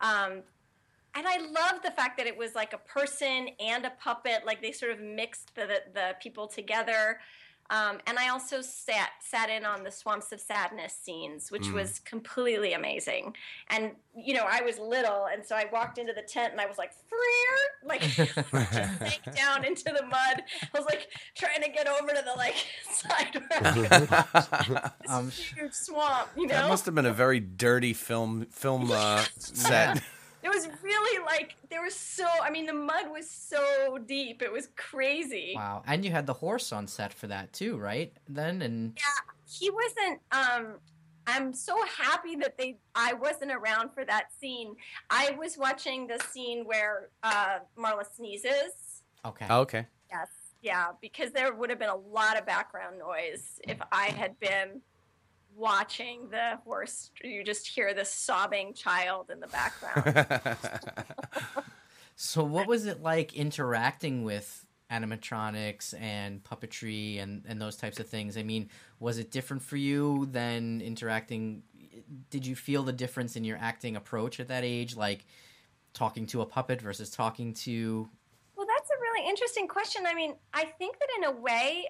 um, 0.00 0.42
and 1.14 1.26
I 1.26 1.38
love 1.38 1.82
the 1.82 1.90
fact 1.90 2.16
that 2.18 2.26
it 2.26 2.36
was 2.36 2.54
like 2.54 2.72
a 2.72 2.78
person 2.78 3.48
and 3.58 3.84
a 3.84 3.90
puppet, 4.02 4.42
like 4.46 4.62
they 4.62 4.72
sort 4.72 4.92
of 4.92 5.00
mixed 5.00 5.54
the 5.54 5.66
the, 5.66 5.82
the 5.92 6.16
people 6.20 6.46
together. 6.46 7.20
Um, 7.70 7.98
and 8.06 8.18
I 8.18 8.28
also 8.30 8.60
sat 8.60 9.10
sat 9.20 9.48
in 9.48 9.64
on 9.64 9.84
the 9.84 9.90
Swamps 9.92 10.32
of 10.32 10.40
Sadness 10.40 10.92
scenes, 10.92 11.50
which 11.50 11.62
Mm. 11.62 11.74
was 11.74 12.00
completely 12.00 12.72
amazing. 12.72 13.34
And 13.68 13.92
you 14.16 14.34
know, 14.34 14.44
I 14.48 14.60
was 14.62 14.76
little, 14.78 15.26
and 15.32 15.46
so 15.46 15.54
I 15.54 15.66
walked 15.72 15.96
into 15.96 16.12
the 16.12 16.22
tent 16.22 16.50
and 16.52 16.60
I 16.60 16.66
was 16.66 16.78
like, 16.78 16.90
"Freer!" 17.08 17.58
like 17.84 18.00
just 18.02 18.34
sank 18.50 19.36
down 19.36 19.64
into 19.64 19.84
the 19.84 20.02
mud. 20.04 20.42
I 20.62 20.68
was 20.78 20.84
like 20.84 21.08
trying 21.36 21.62
to 21.62 21.68
get 21.70 21.86
over 21.86 22.08
to 22.08 22.22
the 22.24 22.34
like 22.36 22.56
side 22.90 23.36
road. 23.36 24.08
this 25.00 25.10
Um, 25.10 25.30
huge 25.30 25.72
swamp, 25.72 26.28
you 26.36 26.46
know. 26.48 26.54
That 26.54 26.68
must 26.68 26.86
have 26.86 26.94
been 26.96 27.06
a 27.06 27.12
very 27.12 27.38
dirty 27.40 27.92
film 27.94 28.46
film 28.46 28.90
uh, 28.90 29.24
set. 29.38 30.02
It 30.42 30.48
was 30.48 30.68
really 30.82 31.24
like 31.24 31.56
there 31.70 31.82
was 31.82 31.94
so. 31.94 32.26
I 32.42 32.50
mean, 32.50 32.66
the 32.66 32.72
mud 32.72 33.10
was 33.10 33.28
so 33.28 33.98
deep. 34.06 34.42
It 34.42 34.52
was 34.52 34.68
crazy. 34.76 35.52
Wow. 35.54 35.82
And 35.86 36.04
you 36.04 36.10
had 36.10 36.26
the 36.26 36.32
horse 36.32 36.72
on 36.72 36.86
set 36.86 37.12
for 37.12 37.26
that 37.26 37.52
too, 37.52 37.76
right? 37.76 38.12
Then 38.28 38.62
and 38.62 38.92
yeah, 38.96 39.32
He 39.46 39.70
wasn't. 39.70 40.20
Um, 40.32 40.74
I'm 41.26 41.52
so 41.52 41.76
happy 41.84 42.36
that 42.36 42.56
they. 42.56 42.78
I 42.94 43.12
wasn't 43.14 43.52
around 43.52 43.90
for 43.92 44.04
that 44.04 44.32
scene. 44.40 44.74
I 45.10 45.36
was 45.38 45.58
watching 45.58 46.06
the 46.06 46.18
scene 46.30 46.64
where 46.64 47.10
uh, 47.22 47.58
Morla 47.76 48.04
sneezes. 48.16 49.02
okay. 49.24 49.46
okay. 49.50 49.86
Yes. 50.10 50.28
Yeah, 50.62 50.88
because 51.00 51.32
there 51.32 51.54
would 51.54 51.70
have 51.70 51.78
been 51.78 51.88
a 51.88 51.96
lot 51.96 52.38
of 52.38 52.44
background 52.44 52.98
noise 52.98 53.60
if 53.66 53.78
I 53.92 54.06
had 54.06 54.38
been 54.40 54.82
watching 55.54 56.28
the 56.30 56.58
horse. 56.64 57.10
You 57.22 57.44
just 57.44 57.66
hear 57.66 57.94
this 57.94 58.10
sobbing 58.10 58.74
child 58.74 59.30
in 59.30 59.40
the 59.40 59.48
background. 59.48 60.56
So 62.22 62.44
what 62.44 62.66
was 62.66 62.84
it 62.84 63.02
like 63.02 63.32
interacting 63.32 64.24
with 64.24 64.66
animatronics 64.92 65.98
and 65.98 66.44
puppetry 66.44 67.18
and, 67.18 67.42
and 67.48 67.58
those 67.58 67.76
types 67.76 67.98
of 67.98 68.08
things? 68.08 68.36
I 68.36 68.42
mean, 68.42 68.68
was 68.98 69.16
it 69.16 69.30
different 69.30 69.62
for 69.62 69.78
you 69.78 70.28
than 70.30 70.82
interacting? 70.82 71.62
Did 72.28 72.44
you 72.44 72.54
feel 72.54 72.82
the 72.82 72.92
difference 72.92 73.36
in 73.36 73.44
your 73.44 73.56
acting 73.56 73.96
approach 73.96 74.38
at 74.38 74.48
that 74.48 74.64
age, 74.64 74.96
like 74.96 75.24
talking 75.94 76.26
to 76.26 76.42
a 76.42 76.46
puppet 76.46 76.82
versus 76.82 77.08
talking 77.08 77.54
to? 77.54 78.06
Well, 78.54 78.66
that's 78.66 78.90
a 78.90 79.00
really 79.00 79.26
interesting 79.26 79.66
question. 79.66 80.02
I 80.06 80.12
mean, 80.14 80.34
I 80.52 80.66
think 80.66 80.98
that 80.98 81.08
in 81.16 81.24
a 81.24 81.40
way, 81.40 81.86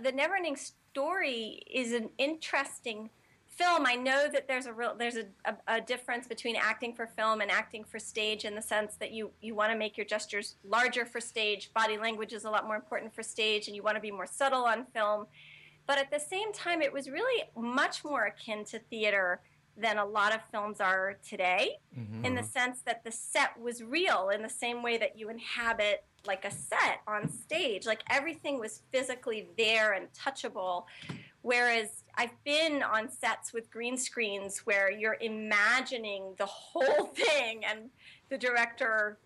the 0.00 0.12
Neverending 0.12 0.56
Story 0.96 1.62
is 1.72 1.92
an 1.94 2.10
interesting 2.18 3.08
film. 3.46 3.86
I 3.86 3.94
know 3.94 4.28
that 4.30 4.46
there's 4.46 4.66
a 4.66 4.74
real 4.74 4.94
there's 4.94 5.16
a, 5.16 5.24
a, 5.46 5.76
a 5.76 5.80
difference 5.80 6.26
between 6.26 6.54
acting 6.54 6.92
for 6.92 7.06
film 7.06 7.40
and 7.40 7.50
acting 7.50 7.82
for 7.82 7.98
stage 7.98 8.44
in 8.44 8.54
the 8.54 8.60
sense 8.60 8.96
that 8.96 9.10
you 9.10 9.30
you 9.40 9.54
want 9.54 9.72
to 9.72 9.78
make 9.78 9.96
your 9.96 10.04
gestures 10.04 10.56
larger 10.62 11.06
for 11.06 11.18
stage. 11.18 11.70
Body 11.72 11.96
language 11.96 12.34
is 12.34 12.44
a 12.44 12.50
lot 12.50 12.66
more 12.66 12.76
important 12.76 13.14
for 13.14 13.22
stage, 13.22 13.68
and 13.68 13.74
you 13.74 13.82
want 13.82 13.94
to 13.96 14.02
be 14.02 14.10
more 14.10 14.26
subtle 14.26 14.64
on 14.64 14.84
film. 14.92 15.24
But 15.86 15.96
at 15.96 16.10
the 16.10 16.20
same 16.20 16.52
time, 16.52 16.82
it 16.82 16.92
was 16.92 17.08
really 17.08 17.42
much 17.56 18.04
more 18.04 18.24
akin 18.26 18.62
to 18.66 18.78
theater 18.78 19.40
than 19.78 19.96
a 19.96 20.04
lot 20.04 20.34
of 20.34 20.42
films 20.50 20.78
are 20.78 21.16
today 21.26 21.78
Mhm. 21.98 22.26
in 22.26 22.34
the 22.34 22.42
sense 22.42 22.82
that 22.82 23.02
the 23.02 23.10
set 23.10 23.58
was 23.58 23.82
real 23.82 24.28
in 24.28 24.42
the 24.42 24.50
same 24.50 24.82
way 24.82 24.98
that 24.98 25.18
you 25.18 25.30
inhabit 25.30 26.04
like 26.26 26.44
a 26.44 26.50
set 26.50 27.00
on 27.06 27.28
stage 27.28 27.84
like 27.86 28.00
everything 28.10 28.58
was 28.60 28.82
physically 28.92 29.48
there 29.58 29.92
and 29.94 30.06
touchable 30.12 30.84
whereas 31.42 32.04
i've 32.16 32.30
been 32.44 32.82
on 32.82 33.08
sets 33.10 33.52
with 33.52 33.70
green 33.70 33.96
screens 33.96 34.58
where 34.60 34.90
you're 34.90 35.16
imagining 35.20 36.34
the 36.38 36.46
whole 36.46 37.06
thing 37.14 37.64
and 37.64 37.90
the 38.28 38.38
director 38.38 39.18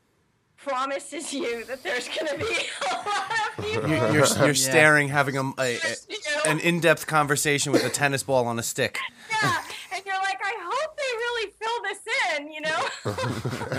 promises 0.57 1.35
you 1.35 1.65
that 1.67 1.83
there's 1.83 2.09
going 2.09 2.27
to 2.27 2.39
be 2.39 2.45
a 2.91 2.95
lot 2.95 3.31
of 3.59 3.65
people 3.65 3.91
You're, 3.91 3.99
you're, 3.99 4.27
you're 4.27 4.47
Yeah. 4.47 4.53
staring, 4.55 5.09
having 5.09 5.37
a, 5.37 5.43
a, 5.59 5.77
a- 5.77 6.49
an 6.49 6.61
in-depth 6.61 7.07
conversation 7.07 7.73
with 7.73 7.85
a 7.85 7.91
tennis 7.91 8.23
ball 8.23 8.47
on 8.47 8.59
a 8.59 8.63
stick. 8.63 8.99
yeah 9.31 9.63
and 9.95 10.03
you're 10.07 10.15
like 10.15 10.39
i 10.43 10.55
hope 10.59 10.97
they 10.97 11.03
really 11.19 11.53
fill 11.61 11.83
this 11.83 12.39
in 12.39 12.51
you 12.51 12.61
know 12.63 12.89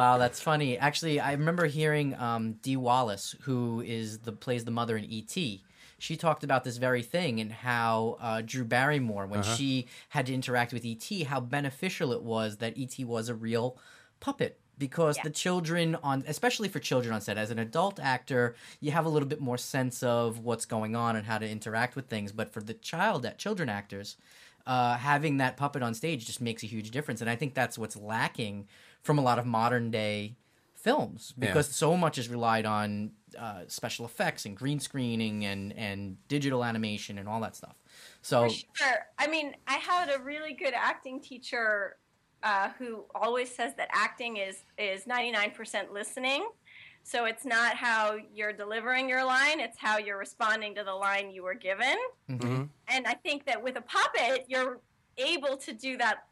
Wow, 0.00 0.16
that's 0.16 0.40
funny. 0.40 0.78
Actually, 0.78 1.20
I 1.20 1.32
remember 1.32 1.66
hearing 1.66 2.14
um, 2.18 2.54
Dee 2.62 2.78
Wallace, 2.78 3.36
who 3.42 3.82
is 3.82 4.20
the 4.20 4.32
plays 4.32 4.64
the 4.64 4.70
mother 4.70 4.96
in 4.96 5.04
E.T. 5.04 5.62
She 5.98 6.16
talked 6.16 6.42
about 6.42 6.64
this 6.64 6.78
very 6.78 7.02
thing 7.02 7.38
and 7.38 7.52
how 7.52 8.16
uh, 8.18 8.40
Drew 8.40 8.64
Barrymore, 8.64 9.26
when 9.26 9.42
she 9.42 9.88
had 10.08 10.24
to 10.24 10.32
interact 10.32 10.72
with 10.72 10.86
E.T., 10.86 11.24
how 11.24 11.40
beneficial 11.40 12.14
it 12.14 12.22
was 12.22 12.56
that 12.56 12.78
E.T. 12.78 13.04
was 13.04 13.28
a 13.28 13.34
real 13.34 13.76
puppet. 14.20 14.58
Because 14.78 15.18
Yeah. 15.18 15.24
the 15.24 15.30
children 15.30 15.94
on, 16.02 16.24
especially 16.26 16.70
for 16.70 16.78
children 16.78 17.12
on 17.12 17.20
set, 17.20 17.36
as 17.36 17.50
an 17.50 17.58
adult 17.58 18.00
actor, 18.00 18.54
you 18.80 18.92
have 18.92 19.04
a 19.04 19.10
little 19.10 19.28
bit 19.28 19.42
more 19.42 19.58
sense 19.58 20.02
of 20.02 20.38
what's 20.38 20.64
going 20.64 20.96
on 20.96 21.14
and 21.14 21.26
how 21.26 21.36
to 21.36 21.46
interact 21.46 21.94
with 21.94 22.06
things. 22.06 22.32
But 22.32 22.50
for 22.50 22.62
the 22.62 22.72
child, 22.72 23.22
that 23.24 23.36
children 23.36 23.68
actors, 23.68 24.16
uh, 24.66 24.96
having 24.96 25.36
that 25.36 25.58
puppet 25.58 25.82
on 25.82 25.92
stage 25.92 26.24
just 26.24 26.40
makes 26.40 26.62
a 26.62 26.66
huge 26.66 26.90
difference. 26.90 27.20
And 27.20 27.28
I 27.28 27.36
think 27.36 27.52
that's 27.52 27.76
what's 27.76 27.96
lacking 27.96 28.66
from 29.02 29.18
a 29.18 29.22
lot 29.22 29.38
of 29.38 29.46
modern 29.46 29.90
day 29.90 30.36
films 30.74 31.34
because 31.38 31.74
so 31.74 31.96
much 31.96 32.16
is 32.16 32.28
relied 32.28 32.64
on 32.64 33.10
uh, 33.38 33.62
special 33.66 34.06
effects 34.06 34.46
and 34.46 34.56
green 34.56 34.80
screening 34.80 35.44
and, 35.44 35.72
and 35.76 36.16
digital 36.26 36.64
animation 36.64 37.18
and 37.18 37.28
all 37.28 37.40
that 37.40 37.54
stuff. 37.54 37.76
So, 38.22 38.48
For 38.48 38.54
sure. 38.74 39.06
I 39.18 39.26
mean, 39.26 39.54
I 39.66 39.74
had 39.74 40.08
a 40.08 40.22
really 40.22 40.54
good 40.54 40.74
acting 40.74 41.20
teacher 41.20 41.96
uh, 42.42 42.70
who 42.78 43.04
always 43.14 43.54
says 43.54 43.74
that 43.76 43.88
acting 43.92 44.38
is 44.38 44.64
is 44.78 45.06
ninety 45.06 45.30
nine 45.30 45.50
percent 45.50 45.92
listening. 45.92 46.48
So 47.02 47.24
it's 47.24 47.44
not 47.44 47.76
how 47.76 48.16
you're 48.34 48.52
delivering 48.52 49.08
your 49.08 49.24
line; 49.24 49.60
it's 49.60 49.78
how 49.78 49.98
you're 49.98 50.18
responding 50.18 50.74
to 50.76 50.84
the 50.84 50.94
line 50.94 51.30
you 51.30 51.42
were 51.42 51.54
given. 51.54 51.96
mhm. 52.30 52.68
And 52.88 53.06
I 53.06 53.14
think 53.14 53.44
that 53.46 53.62
with 53.62 53.76
a 53.76 53.82
puppet, 53.82 54.46
you're 54.48 54.80
able 55.18 55.56
to 55.58 55.72
do 55.74 55.98
that 55.98 56.24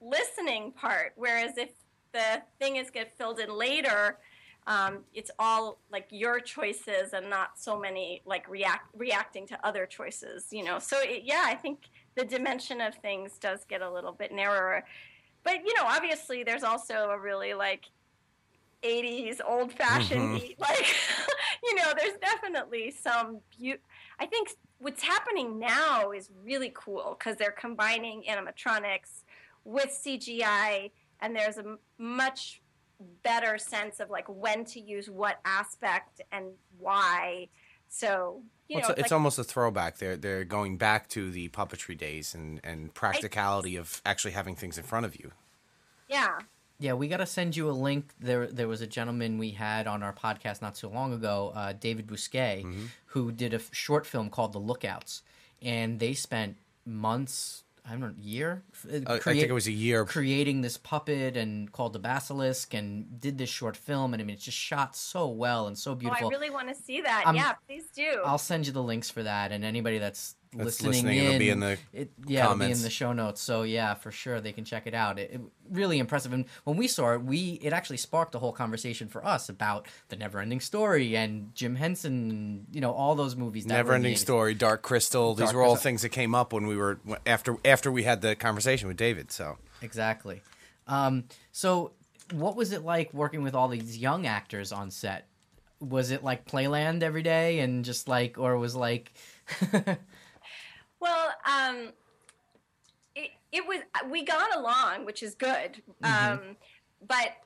listening 0.00 0.72
part. 0.72 1.12
Whereas 1.14 1.56
if 1.56 1.70
the 2.14 2.42
thing 2.58 2.76
is 2.76 2.90
get 2.90 3.18
filled 3.18 3.38
in 3.38 3.50
later, 3.50 4.18
um, 4.66 5.00
it's 5.12 5.30
all 5.38 5.78
like 5.92 6.06
your 6.10 6.40
choices 6.40 7.12
and 7.12 7.28
not 7.28 7.58
so 7.58 7.78
many 7.78 8.22
like 8.24 8.48
react 8.48 8.88
reacting 8.96 9.46
to 9.48 9.66
other 9.66 9.84
choices. 9.84 10.46
You 10.50 10.64
know, 10.64 10.78
so 10.78 10.96
it, 11.02 11.24
yeah, 11.24 11.42
I 11.44 11.54
think 11.54 11.80
the 12.14 12.24
dimension 12.24 12.80
of 12.80 12.94
things 12.94 13.36
does 13.38 13.66
get 13.66 13.82
a 13.82 13.90
little 13.90 14.12
bit 14.12 14.32
narrower. 14.32 14.84
But 15.42 15.66
you 15.66 15.74
know, 15.74 15.84
obviously, 15.84 16.44
there's 16.44 16.64
also 16.64 17.10
a 17.10 17.18
really 17.18 17.52
like 17.52 17.90
80s 18.84 19.40
old 19.46 19.72
fashioned 19.72 20.42
like 20.58 20.94
you 21.62 21.74
know 21.74 21.92
there's 21.96 22.18
definitely 22.20 22.90
some 22.90 23.40
i 24.20 24.26
think 24.26 24.50
what's 24.78 25.02
happening 25.02 25.58
now 25.58 26.10
is 26.10 26.28
really 26.44 26.70
cool 26.74 27.16
because 27.18 27.38
they're 27.38 27.50
combining 27.50 28.22
animatronics 28.28 29.22
with 29.64 29.88
cgi 30.04 30.90
and 31.24 31.34
there's 31.34 31.56
a 31.56 31.60
m- 31.60 31.78
much 31.98 32.60
better 33.22 33.58
sense 33.58 33.98
of 34.00 34.08
like 34.10 34.26
when 34.28 34.64
to 34.64 34.80
use 34.80 35.10
what 35.10 35.40
aspect 35.44 36.20
and 36.30 36.46
why 36.78 37.48
so 37.88 38.42
you 38.68 38.76
Well, 38.76 38.82
know 38.88 38.90
it's, 38.92 39.00
it's 39.00 39.10
like- 39.10 39.12
almost 39.12 39.38
a 39.38 39.44
throwback. 39.44 39.98
They're 39.98 40.16
they're 40.16 40.44
going 40.44 40.76
back 40.78 41.08
to 41.10 41.30
the 41.30 41.48
puppetry 41.50 41.96
days 41.98 42.34
and, 42.34 42.60
and 42.64 42.92
practicality 42.94 43.76
of 43.76 44.00
actually 44.06 44.32
having 44.32 44.54
things 44.56 44.78
in 44.78 44.84
front 44.84 45.06
of 45.06 45.16
you. 45.20 45.32
yeah 46.08 46.38
Yeah, 46.78 46.94
we 46.94 47.08
got 47.08 47.18
to 47.18 47.26
send 47.26 47.56
you 47.56 47.68
a 47.68 47.76
link. 47.88 48.12
There, 48.20 48.46
there 48.46 48.68
was 48.68 48.80
a 48.80 48.86
gentleman 48.86 49.38
we 49.38 49.50
had 49.52 49.86
on 49.86 50.02
our 50.02 50.12
podcast 50.12 50.60
not 50.62 50.76
so 50.76 50.88
long 50.88 51.12
ago, 51.12 51.52
uh, 51.54 51.72
David 51.72 52.06
Bousquet, 52.06 52.64
who 53.06 53.30
did 53.32 53.52
a 53.52 53.56
f- 53.56 53.70
short 53.72 54.06
film 54.06 54.28
called 54.30 54.52
The 54.52 54.58
Lookouts, 54.70 55.22
and 55.62 55.98
they 56.00 56.14
spent 56.14 56.56
months, 56.86 57.63
I 57.86 57.90
don't 57.90 58.00
know, 58.00 58.14
year, 58.18 58.62
f- 58.72 58.86
Uh, 59.06 59.12
I 59.14 59.18
think 59.18 59.42
it 59.48 59.52
was 59.52 59.66
a 59.66 59.72
year. 59.72 60.06
creating 60.06 60.62
this 60.62 60.78
puppet 60.78 61.36
and 61.36 61.70
called 61.70 61.92
the 61.92 61.98
Basilisk, 61.98 62.72
and 62.72 63.20
did 63.20 63.36
this 63.36 63.50
short 63.50 63.76
film, 63.76 64.14
and 64.14 64.22
I 64.22 64.24
mean, 64.24 64.36
it's 64.36 64.44
just 64.46 64.56
shot 64.56 64.96
so 64.96 65.28
well 65.28 65.66
and 65.66 65.76
so 65.76 65.92
oh 65.92 65.94
beautiful. 65.94 66.28
i 66.28 66.30
really 66.30 66.48
want 66.48 66.68
to 66.68 66.74
see 66.74 67.02
that 67.02 67.24
I'm- 67.26 67.36
yeah 67.36 67.52
please 67.66 67.84
do 67.94 68.22
I'll 68.24 68.38
send 68.38 68.66
you 68.66 68.72
the 68.72 68.82
links 68.82 69.10
for 69.10 69.22
that, 69.22 69.52
and 69.52 69.64
anybody 69.64 69.98
that's, 69.98 70.32
That's 70.32 70.43
listening, 70.54 70.92
listening, 70.92 71.18
in, 71.18 71.24
it'll 71.24 71.38
be 71.38 71.50
in 71.50 71.60
the 71.60 71.78
it, 71.92 72.10
yeah, 72.26 72.44
it'll 72.44 72.58
be 72.58 72.70
in 72.70 72.82
the 72.82 72.90
show 72.90 73.12
notes. 73.12 73.40
So 73.40 73.62
yeah, 73.62 73.94
for 73.94 74.10
sure 74.10 74.40
they 74.40 74.52
can 74.52 74.64
check 74.64 74.86
it 74.86 74.94
out. 74.94 75.18
It, 75.18 75.32
it 75.32 75.40
really 75.70 75.98
impressive. 75.98 76.32
And 76.32 76.44
when 76.64 76.76
we 76.76 76.88
saw 76.88 77.12
it, 77.14 77.22
we 77.22 77.58
it 77.62 77.72
actually 77.72 77.96
sparked 77.98 78.34
a 78.34 78.38
whole 78.38 78.52
conversation 78.52 79.08
for 79.08 79.24
us 79.26 79.48
about 79.48 79.86
the 80.08 80.16
Neverending 80.16 80.62
Story 80.62 81.16
and 81.16 81.54
Jim 81.54 81.76
Henson, 81.76 82.66
you 82.72 82.80
know, 82.80 82.92
all 82.92 83.14
those 83.14 83.36
movies. 83.36 83.64
That 83.64 83.74
Never 83.74 83.90
were 83.90 83.96
in 83.96 84.02
the 84.02 84.08
ending 84.08 84.18
story, 84.18 84.54
Dark 84.54 84.82
Crystal. 84.82 85.34
These 85.34 85.52
were 85.52 85.62
all 85.62 85.72
Crystal. 85.72 85.82
things 85.82 86.02
that 86.02 86.10
came 86.10 86.34
up 86.34 86.52
when 86.52 86.66
we 86.66 86.76
were 86.76 86.98
after 87.26 87.56
after 87.64 87.90
we 87.90 88.04
had 88.04 88.22
the 88.22 88.34
conversation 88.34 88.88
with 88.88 88.96
David. 88.96 89.32
So 89.32 89.58
Exactly. 89.82 90.42
Um, 90.86 91.24
so 91.52 91.92
what 92.32 92.56
was 92.56 92.72
it 92.72 92.84
like 92.84 93.12
working 93.12 93.42
with 93.42 93.54
all 93.54 93.68
these 93.68 93.98
young 93.98 94.26
actors 94.26 94.72
on 94.72 94.90
set? 94.90 95.28
Was 95.80 96.10
it 96.10 96.24
like 96.24 96.46
Playland 96.46 97.02
every 97.02 97.22
day 97.22 97.60
and 97.60 97.84
just 97.84 98.08
like, 98.08 98.38
or 98.38 98.56
was 98.56 98.74
like, 98.74 99.12
Well, 101.04 101.28
um, 101.44 101.92
it, 103.14 103.30
it 103.52 103.66
was 103.66 103.80
we 104.10 104.24
got 104.24 104.56
along, 104.56 105.04
which 105.04 105.22
is 105.22 105.34
good. 105.34 105.82
Um, 106.02 106.56
but 107.06 107.36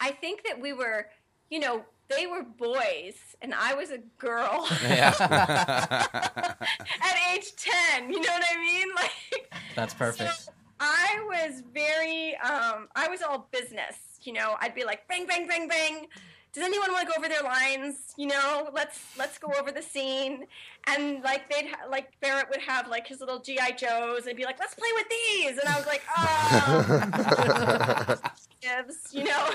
I 0.00 0.10
think 0.10 0.44
that 0.44 0.60
we 0.60 0.74
were, 0.74 1.06
you 1.48 1.60
know, 1.60 1.84
they 2.08 2.26
were 2.26 2.42
boys 2.42 3.14
and 3.40 3.54
I 3.54 3.74
was 3.74 3.90
a 3.90 3.98
girl 4.18 4.66
Yeah. 4.82 5.14
at 7.00 7.34
age 7.34 7.52
10. 7.56 8.10
You 8.10 8.20
know 8.20 8.32
what 8.32 8.44
I 8.50 8.58
mean? 8.58 8.88
Like, 8.96 9.52
That's 9.74 9.94
perfect. 9.94 10.38
So 10.40 10.52
I 10.80 11.20
was 11.26 11.62
very, 11.72 12.36
um, 12.36 12.88
I 12.94 13.08
was 13.08 13.22
all 13.22 13.48
business. 13.50 13.96
You 14.22 14.32
know, 14.34 14.56
I'd 14.60 14.74
be 14.74 14.84
like, 14.84 15.06
bang, 15.08 15.26
bang, 15.26 15.46
bang, 15.46 15.68
bang. 15.68 16.06
Does 16.52 16.64
anyone 16.64 16.90
want 16.92 17.06
to 17.06 17.12
go 17.14 17.18
over 17.18 17.28
their 17.28 17.42
lines? 17.42 18.14
You 18.16 18.28
know, 18.28 18.70
let's 18.72 18.98
let's 19.18 19.36
go 19.38 19.52
over 19.60 19.70
the 19.70 19.82
scene. 19.82 20.46
And 20.86 21.22
like 21.22 21.50
they'd 21.50 21.66
ha- 21.68 21.86
like 21.90 22.18
Barrett 22.20 22.48
would 22.50 22.60
have 22.62 22.88
like 22.88 23.06
his 23.06 23.20
little 23.20 23.38
GI 23.38 23.74
Joes 23.76 24.26
and 24.26 24.34
be 24.36 24.44
like, 24.44 24.58
let's 24.58 24.74
play 24.74 24.88
with 24.94 25.06
these. 25.08 25.58
And 25.58 25.68
I 25.68 25.76
was 25.76 25.86
like, 25.86 26.02
oh, 26.16 28.16
gives, 28.62 29.12
you 29.12 29.24
know. 29.24 29.50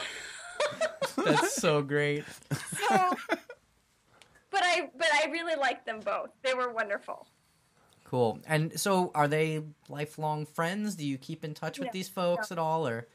That's 1.25 1.55
so 1.55 1.81
great. 1.81 2.23
so, 2.77 3.15
but 4.49 4.61
I 4.63 4.89
but 4.95 5.07
I 5.13 5.27
really 5.31 5.55
liked 5.55 5.85
them 5.85 5.99
both. 5.99 6.29
They 6.43 6.53
were 6.53 6.71
wonderful. 6.71 7.27
Cool. 8.05 8.39
And 8.45 8.79
so, 8.79 9.11
are 9.15 9.27
they 9.27 9.63
lifelong 9.89 10.45
friends? 10.45 10.95
Do 10.95 11.05
you 11.05 11.17
keep 11.17 11.43
in 11.43 11.53
touch 11.55 11.79
with 11.79 11.87
No, 11.87 11.91
these 11.93 12.07
folks 12.09 12.51
at 12.51 12.59
all, 12.59 12.87
or? 12.87 13.07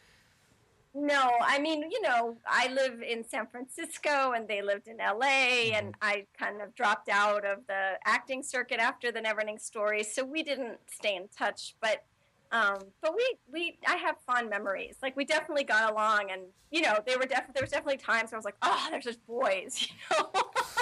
No, 1.01 1.31
I 1.41 1.61
mean, 1.61 1.89
you 1.91 2.03
know, 2.03 2.37
I 2.45 2.69
live 2.73 3.03
in 3.03 3.23
San 3.23 3.47
Francisco 3.47 4.33
and 4.33 4.49
they 4.49 4.63
lived 4.63 4.89
in 4.89 4.97
LA, 4.97 5.71
and 5.77 5.95
I 6.03 6.27
kind 6.37 6.61
of 6.61 6.75
dropped 6.75 7.09
out 7.09 7.45
of 7.45 7.59
the 7.69 7.93
acting 8.05 8.43
circuit 8.43 8.81
after 8.81 9.13
the 9.13 9.21
Neverending 9.21 9.61
Story, 9.61 10.03
so 10.03 10.25
we 10.25 10.43
didn't 10.43 10.79
stay 10.91 11.15
in 11.15 11.29
touch. 11.29 11.77
But, 11.81 12.05
um, 12.51 12.79
but 13.01 13.15
we, 13.15 13.37
we, 13.53 13.79
I 13.87 13.95
have 13.97 14.17
fond 14.27 14.51
memories. 14.51 14.97
Like 15.01 15.17
we 15.17 15.25
definitely 15.25 15.65
got 15.65 15.93
along, 15.93 16.31
and 16.33 16.43
you 16.73 16.81
know, 16.81 16.99
they 17.07 17.17
were 17.17 17.27
def- 17.27 17.55
there 17.55 17.63
was 17.63 17.71
definitely 17.71 17.99
times 17.99 18.33
where 18.33 18.37
I 18.37 18.39
was 18.39 18.45
like, 18.45 18.57
oh, 18.63 18.89
they're 18.91 18.99
just 18.99 19.25
boys, 19.25 19.81
you 19.89 20.17
know. 20.17 20.31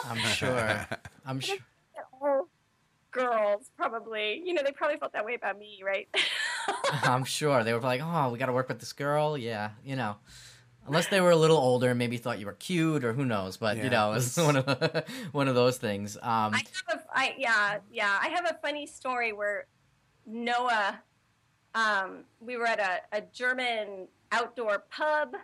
I'm 0.04 0.18
sure. 0.32 0.86
I'm 1.26 1.40
sure. 1.40 1.58
all 2.22 2.48
girls 3.16 3.70
probably 3.78 4.42
you 4.44 4.52
know 4.52 4.62
they 4.62 4.72
probably 4.72 4.98
felt 4.98 5.12
that 5.14 5.24
way 5.24 5.34
about 5.34 5.58
me 5.58 5.80
right 5.82 6.06
I'm 7.02 7.24
sure 7.24 7.64
they 7.64 7.72
were 7.72 7.80
like, 7.80 8.00
"Oh, 8.02 8.30
we 8.30 8.38
got 8.38 8.46
to 8.46 8.52
work 8.52 8.68
with 8.68 8.80
this 8.80 8.92
girl." 8.92 9.36
Yeah, 9.36 9.70
you 9.84 9.96
know. 9.96 10.16
Unless 10.86 11.08
they 11.08 11.20
were 11.20 11.32
a 11.32 11.36
little 11.36 11.56
older, 11.56 11.88
and 11.90 11.98
maybe 11.98 12.16
thought 12.16 12.38
you 12.38 12.46
were 12.46 12.52
cute, 12.52 13.04
or 13.04 13.12
who 13.12 13.24
knows. 13.24 13.56
But 13.56 13.76
you 13.78 13.90
know, 13.90 14.12
it's 14.12 14.36
one 14.36 14.56
of 14.56 15.04
one 15.32 15.48
of 15.48 15.54
those 15.56 15.78
things. 15.78 16.16
Um, 16.16 16.54
I 16.54 16.58
have 16.88 16.98
a, 17.00 17.02
I, 17.12 17.34
yeah, 17.38 17.78
yeah. 17.90 18.18
I 18.22 18.28
have 18.28 18.44
a 18.44 18.56
funny 18.62 18.86
story 18.86 19.32
where 19.32 19.66
Noah, 20.26 21.00
um, 21.74 22.24
we 22.40 22.56
were 22.56 22.66
at 22.66 22.78
a, 22.80 23.16
a 23.18 23.20
German 23.32 24.08
outdoor 24.32 24.84
pub. 24.90 25.34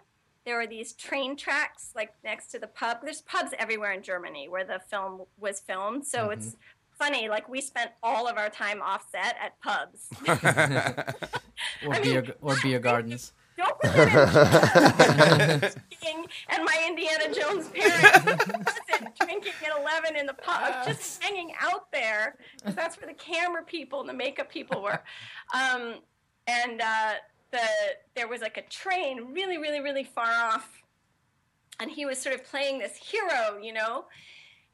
There 0.44 0.56
were 0.56 0.66
these 0.66 0.92
train 0.92 1.36
tracks 1.36 1.90
like 1.94 2.12
next 2.24 2.48
to 2.48 2.58
the 2.58 2.66
pub. 2.66 2.98
There's 3.02 3.22
pubs 3.22 3.52
everywhere 3.58 3.92
in 3.92 4.02
Germany 4.02 4.48
where 4.48 4.64
the 4.64 4.80
film 4.90 5.22
was 5.38 5.60
filmed. 5.60 6.06
So 6.06 6.28
Mhm. 6.28 6.32
it's 6.34 6.56
funny. 7.02 7.28
Like 7.28 7.48
we 7.48 7.60
spent 7.60 7.90
all 8.02 8.28
of 8.28 8.36
our 8.36 8.48
time 8.48 8.80
offset 8.82 9.36
at 9.42 9.60
pubs. 9.60 10.08
or 11.86 11.94
I 11.94 12.00
mean, 12.00 12.02
beer 12.02 12.34
or 12.40 12.56
beer 12.62 12.78
gardens. 12.78 13.32
Don't 13.56 13.76
forget 13.82 14.00
drinking 16.00 16.26
and 16.48 16.64
my 16.64 16.84
Indiana 16.88 17.34
Jones 17.34 17.68
parents 17.68 18.44
drinking 19.20 19.52
at 19.64 19.78
11 19.78 20.16
in 20.16 20.26
the 20.26 20.32
pub, 20.34 20.86
just 20.86 21.22
hanging 21.22 21.52
out 21.60 21.92
there. 21.92 22.38
'cause 22.64 22.74
That's 22.74 22.98
where 22.98 23.06
the 23.08 23.14
camera 23.14 23.62
people 23.62 24.00
and 24.00 24.08
the 24.08 24.14
makeup 24.14 24.50
people 24.50 24.82
were. 24.82 25.02
Um, 25.54 25.96
and 26.46 26.80
uh, 26.80 27.12
the 27.50 27.60
there 28.14 28.26
was 28.26 28.40
like 28.40 28.56
a 28.56 28.62
train 28.62 29.32
really, 29.32 29.58
really, 29.58 29.80
really 29.80 30.04
far 30.04 30.32
off. 30.32 30.82
And 31.78 31.90
he 31.90 32.06
was 32.06 32.18
sort 32.18 32.34
of 32.34 32.44
playing 32.44 32.78
this 32.78 32.96
hero, 32.96 33.58
you 33.60 33.72
know? 33.72 34.06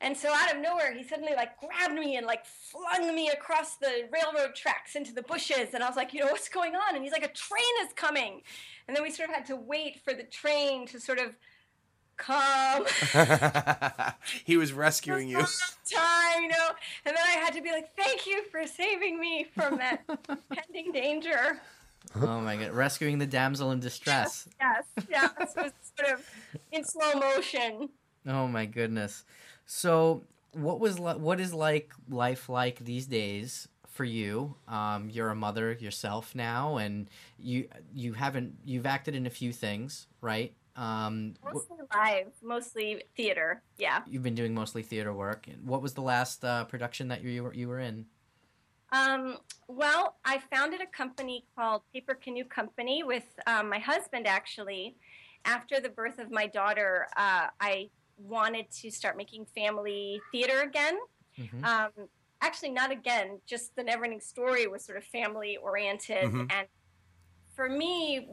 And 0.00 0.16
so 0.16 0.32
out 0.32 0.54
of 0.54 0.60
nowhere, 0.60 0.94
he 0.94 1.02
suddenly 1.02 1.34
like 1.34 1.58
grabbed 1.58 1.94
me 1.94 2.16
and 2.16 2.26
like 2.26 2.46
flung 2.46 3.14
me 3.14 3.30
across 3.30 3.76
the 3.76 4.08
railroad 4.12 4.54
tracks 4.54 4.94
into 4.94 5.12
the 5.12 5.22
bushes. 5.22 5.74
And 5.74 5.82
I 5.82 5.88
was 5.88 5.96
like, 5.96 6.14
you 6.14 6.20
know, 6.20 6.26
what's 6.26 6.48
going 6.48 6.74
on? 6.76 6.94
And 6.94 7.02
he's 7.02 7.12
like, 7.12 7.24
a 7.24 7.32
train 7.32 7.62
is 7.84 7.92
coming. 7.94 8.42
And 8.86 8.96
then 8.96 9.02
we 9.02 9.10
sort 9.10 9.28
of 9.28 9.34
had 9.34 9.46
to 9.46 9.56
wait 9.56 10.00
for 10.04 10.14
the 10.14 10.22
train 10.22 10.86
to 10.88 11.00
sort 11.00 11.18
of 11.18 11.34
come. 12.16 12.84
he 14.44 14.56
was 14.56 14.72
rescuing 14.72 15.28
you. 15.28 15.38
Time, 15.92 16.42
you 16.42 16.48
know. 16.48 16.68
And 17.04 17.16
then 17.16 17.24
I 17.26 17.32
had 17.32 17.54
to 17.54 17.62
be 17.62 17.72
like, 17.72 17.96
thank 17.96 18.26
you 18.26 18.44
for 18.44 18.66
saving 18.66 19.18
me 19.18 19.46
from 19.52 19.78
that 19.78 20.04
pending 20.52 20.92
danger. 20.92 21.60
Oh 22.16 22.40
my 22.40 22.56
god, 22.56 22.70
rescuing 22.70 23.18
the 23.18 23.26
damsel 23.26 23.72
in 23.72 23.80
distress. 23.80 24.48
Yes, 24.60 24.84
yes. 25.10 25.30
It 25.40 25.62
was 25.62 25.72
sort 25.98 26.18
of 26.18 26.30
in 26.72 26.84
slow 26.84 27.14
motion. 27.20 27.88
Oh 28.26 28.46
my 28.46 28.66
goodness. 28.66 29.24
So, 29.68 30.24
what 30.52 30.80
was 30.80 30.98
li- 30.98 31.16
what 31.16 31.40
is 31.40 31.52
like 31.52 31.92
life 32.08 32.48
like 32.48 32.78
these 32.86 33.06
days 33.06 33.68
for 33.86 34.04
you? 34.04 34.54
Um, 34.66 35.10
you're 35.10 35.28
a 35.28 35.34
mother 35.34 35.72
yourself 35.74 36.34
now, 36.34 36.78
and 36.78 37.08
you 37.38 37.68
you 37.94 38.14
haven't 38.14 38.56
you've 38.64 38.86
acted 38.86 39.14
in 39.14 39.26
a 39.26 39.30
few 39.30 39.52
things, 39.52 40.06
right? 40.22 40.54
Um, 40.74 41.34
wh- 41.42 41.52
Mostly 41.52 41.76
live, 41.94 42.32
mostly 42.42 43.02
theater. 43.14 43.62
Yeah. 43.76 44.00
you've 44.06 44.22
been 44.22 44.34
doing 44.36 44.54
mostly 44.54 44.82
theater 44.82 45.12
work. 45.12 45.46
What 45.64 45.82
was 45.82 45.92
the 45.92 46.02
last 46.02 46.44
uh, 46.44 46.64
production 46.64 47.08
that 47.08 47.22
you 47.22 47.42
were, 47.42 47.52
you 47.52 47.68
were 47.68 47.80
in? 47.80 48.06
Um, 48.92 49.36
well, 49.68 50.16
I 50.24 50.38
founded 50.50 50.80
a 50.80 50.86
company 50.86 51.44
called 51.56 51.82
Paper 51.92 52.14
Canoe 52.14 52.44
Company 52.44 53.02
with 53.02 53.24
um, 53.46 53.68
my 53.68 53.78
husband 53.78 54.26
actually. 54.26 54.96
After 55.44 55.80
the 55.80 55.88
birth 55.88 56.18
of 56.18 56.30
my 56.30 56.46
daughter, 56.46 57.06
uh, 57.16 57.48
I 57.60 57.90
wanted 58.18 58.70
to 58.70 58.90
start 58.90 59.16
making 59.16 59.46
family 59.46 60.20
theater 60.32 60.60
again. 60.60 60.98
Mhm. 61.36 61.64
Um, 61.64 62.08
actually, 62.40 62.70
not 62.70 62.90
again, 62.90 63.40
just 63.46 63.74
the 63.76 63.82
Neverending 63.84 64.22
Story 64.22 64.66
was 64.66 64.84
sort 64.84 64.98
of 64.98 65.04
family 65.04 65.56
oriented. 65.56 66.24
Mhm. 66.24 66.52
And 66.52 66.68
for 67.54 67.68
me, 67.68 68.28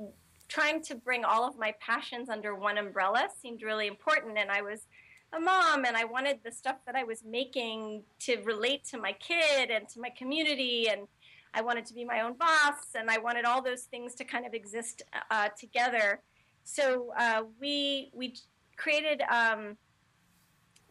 trying 0.48 0.82
to 0.84 0.96
bring 0.96 1.26
all 1.26 1.48
of 1.48 1.58
my 1.58 1.74
passions 1.80 2.30
under 2.30 2.54
one 2.56 2.78
umbrella 2.78 3.30
seemed 3.42 3.62
really 3.64 3.88
important. 3.88 4.38
And 4.38 4.52
I 4.52 4.62
was 4.62 4.88
a 5.34 5.40
mom 5.40 5.86
and 5.86 5.98
I 5.98 6.06
wanted 6.06 6.44
the 6.44 6.52
stuff 6.52 6.78
that 6.86 6.96
I 6.96 7.04
was 7.04 7.24
making 7.24 8.04
to 8.20 8.42
relate 8.44 8.86
to 8.86 8.98
my 8.98 9.14
kid 9.14 9.72
and 9.72 9.90
to 9.90 10.00
my 10.00 10.12
community. 10.12 10.88
And 10.88 11.08
I 11.54 11.62
wanted 11.62 11.86
to 11.88 11.94
be 11.94 12.06
my 12.06 12.22
own 12.22 12.34
boss 12.34 12.94
and 12.96 13.10
I 13.10 13.18
wanted 13.18 13.46
all 13.46 13.62
those 13.62 13.84
things 13.84 14.14
to 14.16 14.24
kind 14.24 14.46
of 14.46 14.54
exist 14.54 15.02
uh, 15.32 15.50
together. 15.50 16.22
So 16.64 17.14
uh, 17.18 17.44
we, 17.60 18.12
we 18.14 18.36
created 18.78 19.22
um, 19.30 19.78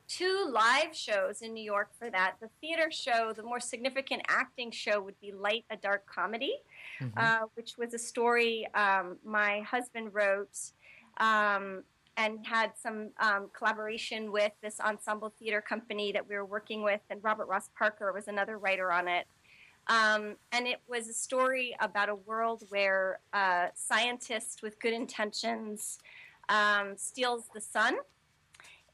two 0.08 0.48
live 0.50 0.94
shows 0.94 1.42
in 1.42 1.54
New 1.54 1.64
York 1.64 1.90
for 1.98 2.10
that. 2.10 2.34
The 2.40 2.48
theater 2.60 2.90
show, 2.90 3.32
the 3.34 3.42
more 3.42 3.60
significant 3.60 4.22
acting 4.28 4.70
show, 4.70 5.00
would 5.00 5.18
be 5.20 5.32
Light, 5.32 5.64
a 5.70 5.76
Dark 5.76 6.06
Comedy, 6.06 6.56
Mhm. 7.00 7.12
uh, 7.16 7.46
which 7.54 7.76
was 7.78 7.94
a 7.94 7.98
story 7.98 8.66
um, 8.74 9.18
my 9.24 9.60
husband 9.60 10.14
wrote 10.14 10.56
um, 11.18 11.84
and 12.16 12.46
had 12.46 12.76
some 12.76 13.10
um, 13.18 13.50
collaboration 13.56 14.30
with 14.30 14.52
this 14.62 14.78
ensemble 14.80 15.30
theater 15.30 15.60
company 15.60 16.12
that 16.12 16.28
we 16.28 16.36
were 16.36 16.44
working 16.44 16.82
with, 16.82 17.00
and 17.10 17.22
Robert 17.24 17.46
Ross 17.46 17.68
Parker 17.76 18.12
was 18.12 18.28
another 18.28 18.58
writer 18.58 18.92
on 18.92 19.08
it. 19.08 19.26
Um, 19.88 20.36
and 20.52 20.66
it 20.66 20.80
was 20.86 21.08
a 21.08 21.12
story 21.12 21.76
about 21.80 22.08
a 22.08 22.14
world 22.14 22.64
where 22.70 23.20
a 23.32 23.68
scientist 23.74 24.62
with 24.62 24.78
good 24.80 24.92
intentions 24.94 25.98
um, 26.48 26.96
steals 26.96 27.44
the 27.54 27.60
sun. 27.60 27.96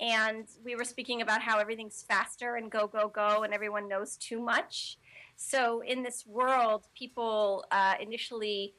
And 0.01 0.47
we 0.65 0.77
were 0.77 0.85
speaking 0.85 1.21
about 1.21 1.43
how 1.43 1.59
everything's 1.59 2.03
faster 2.09 2.57
and 2.57 2.71
go, 2.71 2.87
go, 2.87 3.09
go, 3.09 3.43
and 3.43 3.53
everyone 3.53 3.87
knows 3.87 4.17
too 4.17 4.41
much. 4.41 4.99
So, 5.37 5.81
in 5.81 6.03
this 6.03 6.27
world, 6.27 6.87
people 6.95 7.65
uh, 7.71 7.95
initially 8.01 8.75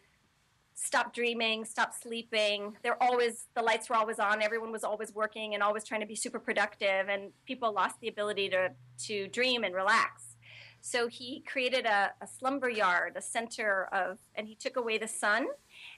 stop 0.73 1.13
dreaming, 1.13 1.63
stop 1.63 1.93
sleeping. 1.93 2.75
They're 2.81 3.01
always, 3.01 3.45
the 3.55 3.61
lights 3.61 3.89
were 3.89 3.95
always 3.95 4.17
on, 4.17 4.41
everyone 4.41 4.71
was 4.71 4.83
always 4.83 5.13
working 5.13 5.53
and 5.53 5.61
always 5.61 5.83
trying 5.83 6.01
to 6.01 6.07
be 6.07 6.15
super 6.15 6.39
productive, 6.39 7.07
and 7.07 7.31
people 7.45 7.71
lost 7.71 7.99
the 7.99 8.07
ability 8.07 8.49
to, 8.49 8.71
to 9.05 9.27
dream 9.27 9.63
and 9.63 9.75
relax. 9.75 10.35
So 10.81 11.07
he 11.07 11.43
created 11.47 11.85
a, 11.85 12.11
a 12.21 12.27
slumber 12.27 12.69
yard, 12.69 13.13
a 13.15 13.21
center 13.21 13.87
of, 13.91 14.17
and 14.33 14.47
he 14.47 14.55
took 14.55 14.75
away 14.75 14.97
the 14.97 15.07
sun. 15.07 15.47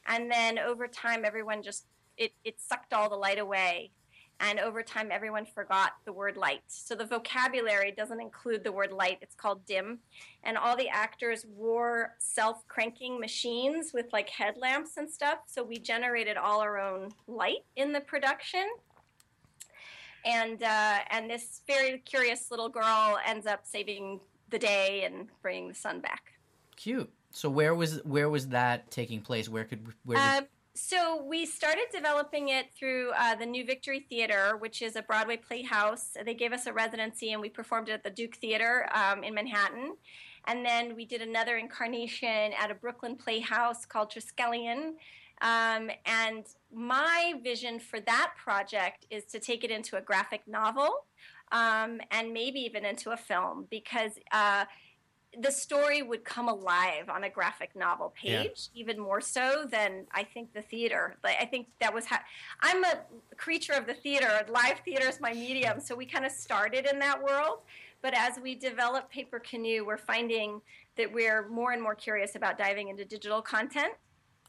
And 0.05 0.29
then 0.29 0.59
over 0.59 0.87
time, 0.87 1.23
everyone 1.23 1.63
just, 1.63 1.85
it, 2.17 2.33
it 2.43 2.59
sucked 2.59 2.93
all 2.93 3.09
the 3.09 3.15
light 3.15 3.39
away. 3.39 3.91
And 4.39 4.59
over 4.59 4.81
time, 4.81 5.09
everyone 5.11 5.45
forgot 5.45 5.91
the 6.05 6.11
word 6.11 6.37
light. 6.37 6.63
So 6.67 6.95
the 6.95 7.05
vocabulary 7.05 7.91
doesn't 7.91 8.19
include 8.19 8.63
the 8.63 8.71
word 8.71 8.91
light, 8.91 9.19
it's 9.21 9.35
called 9.35 9.65
dim. 9.65 9.99
And 10.43 10.57
all 10.57 10.75
the 10.75 10.89
actors 10.89 11.45
wore 11.55 12.15
self 12.17 12.67
cranking 12.67 13.19
machines 13.19 13.91
with 13.93 14.07
like 14.11 14.29
headlamps 14.29 14.97
and 14.97 15.09
stuff. 15.09 15.39
So 15.45 15.63
we 15.63 15.77
generated 15.77 16.35
all 16.35 16.61
our 16.61 16.79
own 16.79 17.09
light 17.27 17.63
in 17.75 17.93
the 17.93 18.01
production 18.01 18.65
and 20.25 20.63
uh, 20.63 20.99
and 21.09 21.29
this 21.29 21.61
very 21.67 21.99
curious 21.99 22.49
little 22.51 22.69
girl 22.69 23.17
ends 23.25 23.45
up 23.45 23.65
saving 23.65 24.19
the 24.49 24.59
day 24.59 25.03
and 25.05 25.27
bringing 25.41 25.67
the 25.67 25.73
sun 25.73 25.99
back. 25.99 26.33
Cute. 26.75 27.11
So 27.31 27.49
where 27.49 27.75
was 27.75 28.01
where 28.03 28.29
was 28.29 28.49
that 28.49 28.89
taking 28.91 29.21
place? 29.21 29.49
Where 29.49 29.65
could 29.65 29.87
where 30.05 30.17
did, 30.17 30.43
Uh, 30.43 30.47
so 30.75 31.23
we 31.23 31.45
started 31.45 31.85
developing 31.91 32.49
it 32.49 32.67
through 32.77 33.11
uh, 33.17 33.35
the 33.35 33.45
New 33.45 33.63
Victory 33.65 34.05
Theater, 34.09 34.57
which 34.57 34.81
is 34.81 34.95
a 34.95 35.03
Broadway 35.03 35.37
playhouse. 35.37 36.17
They 36.25 36.33
gave 36.33 36.51
us 36.51 36.65
a 36.65 36.73
residency, 36.73 37.31
and 37.31 37.41
we 37.41 37.49
performed 37.49 37.89
it 37.89 37.93
at 37.93 38.03
the 38.03 38.09
Duke 38.09 38.35
Theater 38.37 38.89
um, 38.93 39.23
in 39.23 39.33
Manhattan. 39.35 39.95
And 40.47 40.65
then 40.65 40.95
we 40.95 41.05
did 41.05 41.21
another 41.21 41.57
incarnation 41.57 42.51
at 42.59 42.71
a 42.71 42.75
Brooklyn 42.75 43.15
playhouse 43.15 43.85
called 43.85 44.11
Triskelion. 44.11 44.93
Um, 45.41 45.91
and 46.05 46.45
my 46.73 47.33
vision 47.43 47.79
for 47.79 47.99
that 48.01 48.31
project 48.41 49.05
is 49.09 49.25
to 49.25 49.39
take 49.39 49.63
it 49.63 49.71
into 49.71 49.97
a 49.97 50.01
graphic 50.01 50.41
novel 50.47 50.89
um, 51.51 52.01
and 52.11 52.33
maybe 52.33 52.59
even 52.61 52.83
into 52.83 53.11
a 53.11 53.17
film 53.17 53.67
because 53.69 54.13
uh, 54.31 54.65
the 55.41 55.51
story 55.51 56.01
would 56.01 56.23
come 56.23 56.47
alive 56.47 57.09
on 57.09 57.23
a 57.23 57.29
graphic 57.29 57.75
novel 57.75 58.13
page 58.15 58.69
yeah. 58.73 58.81
even 58.81 58.99
more 58.99 59.21
so 59.21 59.65
than 59.69 60.05
I 60.11 60.23
think 60.23 60.53
the 60.53 60.61
theater. 60.61 61.15
Like 61.23 61.37
I 61.39 61.45
think 61.45 61.67
that 61.79 61.93
was 61.93 62.05
how 62.05 62.19
I'm 62.61 62.83
a 62.83 62.99
creature 63.35 63.73
of 63.73 63.87
the 63.87 63.93
theater. 63.93 64.45
Live 64.47 64.79
theater 64.85 65.07
is 65.07 65.19
my 65.19 65.33
medium, 65.33 65.79
so 65.79 65.95
we 65.95 66.05
kind 66.05 66.25
of 66.25 66.31
started 66.31 66.87
in 66.91 66.99
that 66.99 67.21
world. 67.21 67.59
But 68.01 68.13
as 68.15 68.37
we 68.41 68.53
develop 68.53 69.09
Paper 69.09 69.39
Canoe, 69.39 69.85
we're 69.85 69.97
finding 69.97 70.61
that 70.97 71.11
we're 71.11 71.47
more 71.47 71.71
and 71.71 71.81
more 71.81 71.95
curious 71.95 72.35
about 72.35 72.57
diving 72.57 72.89
into 72.89 73.05
digital 73.05 73.41
content. 73.41 73.93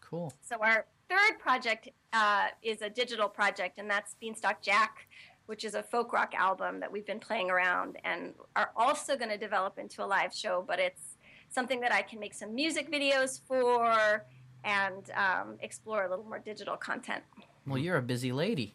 Cool. 0.00 0.32
So 0.42 0.56
our 0.60 0.86
third 1.08 1.38
project 1.38 1.88
uh, 2.12 2.48
is 2.62 2.82
a 2.82 2.90
digital 2.90 3.28
project, 3.28 3.78
and 3.78 3.88
that's 3.88 4.14
Beanstalk 4.20 4.60
Jack, 4.60 5.06
which 5.46 5.64
is 5.64 5.74
a 5.74 5.82
folk 5.82 6.12
rock 6.12 6.34
album 6.34 6.80
that 6.80 6.90
we've 6.90 7.06
been 7.06 7.20
playing 7.20 7.50
around 7.50 7.96
and 8.04 8.34
are 8.56 8.70
also 8.76 9.16
going 9.16 9.30
to 9.30 9.38
develop 9.38 9.78
into 9.78 10.02
a 10.02 10.06
live 10.06 10.34
show. 10.34 10.64
But 10.66 10.78
it's 10.78 11.16
something 11.50 11.80
that 11.80 11.92
I 11.92 12.02
can 12.02 12.18
make 12.18 12.34
some 12.34 12.54
music 12.54 12.90
videos 12.90 13.40
for 13.46 14.24
and 14.64 15.10
um, 15.10 15.56
explore 15.60 16.04
a 16.04 16.10
little 16.10 16.24
more 16.24 16.38
digital 16.38 16.76
content. 16.76 17.22
Well, 17.66 17.78
you're 17.78 17.96
a 17.96 18.02
busy 18.02 18.32
lady. 18.32 18.74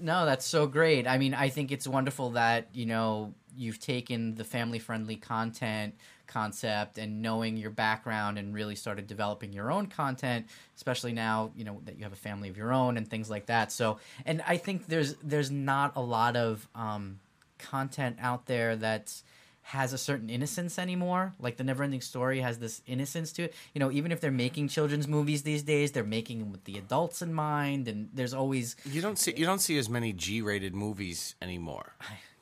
no, 0.00 0.24
that's 0.24 0.46
so 0.46 0.66
great. 0.66 1.06
I 1.06 1.18
mean, 1.18 1.34
I 1.34 1.50
think 1.50 1.70
it's 1.70 1.86
wonderful 1.86 2.30
that, 2.30 2.68
you 2.72 2.86
know, 2.86 3.34
you've 3.56 3.78
taken 3.78 4.34
the 4.34 4.44
family 4.44 4.78
friendly 4.78 5.16
content 5.16 5.94
concept 6.26 6.98
and 6.98 7.22
knowing 7.22 7.56
your 7.56 7.70
background 7.70 8.38
and 8.38 8.54
really 8.54 8.74
started 8.74 9.06
developing 9.06 9.52
your 9.52 9.70
own 9.70 9.86
content 9.86 10.46
especially 10.76 11.12
now 11.12 11.50
you 11.56 11.64
know 11.64 11.80
that 11.84 11.96
you 11.96 12.04
have 12.04 12.12
a 12.12 12.16
family 12.16 12.48
of 12.48 12.56
your 12.56 12.72
own 12.72 12.96
and 12.96 13.08
things 13.08 13.30
like 13.30 13.46
that 13.46 13.70
so 13.70 13.98
and 14.26 14.42
i 14.46 14.56
think 14.56 14.86
there's 14.86 15.14
there's 15.22 15.50
not 15.50 15.92
a 15.96 16.00
lot 16.00 16.36
of 16.36 16.68
um, 16.74 17.18
content 17.58 18.16
out 18.20 18.46
there 18.46 18.76
that's 18.76 19.24
has 19.64 19.94
a 19.94 19.98
certain 19.98 20.28
innocence 20.28 20.78
anymore. 20.78 21.32
Like 21.40 21.56
the 21.56 21.64
Neverending 21.64 22.02
Story 22.02 22.40
has 22.40 22.58
this 22.58 22.82
innocence 22.86 23.32
to 23.32 23.44
it. 23.44 23.54
You 23.72 23.78
know, 23.80 23.90
even 23.90 24.12
if 24.12 24.20
they're 24.20 24.30
making 24.30 24.68
children's 24.68 25.08
movies 25.08 25.42
these 25.42 25.62
days, 25.62 25.92
they're 25.92 26.04
making 26.04 26.38
them 26.40 26.52
with 26.52 26.64
the 26.64 26.76
adults 26.76 27.22
in 27.22 27.32
mind, 27.32 27.88
and 27.88 28.10
there's 28.12 28.34
always 28.34 28.76
you 28.84 29.00
don't 29.00 29.18
see 29.18 29.32
you 29.36 29.46
don't 29.46 29.60
see 29.60 29.78
as 29.78 29.88
many 29.88 30.12
G-rated 30.12 30.74
movies 30.74 31.34
anymore. 31.40 31.94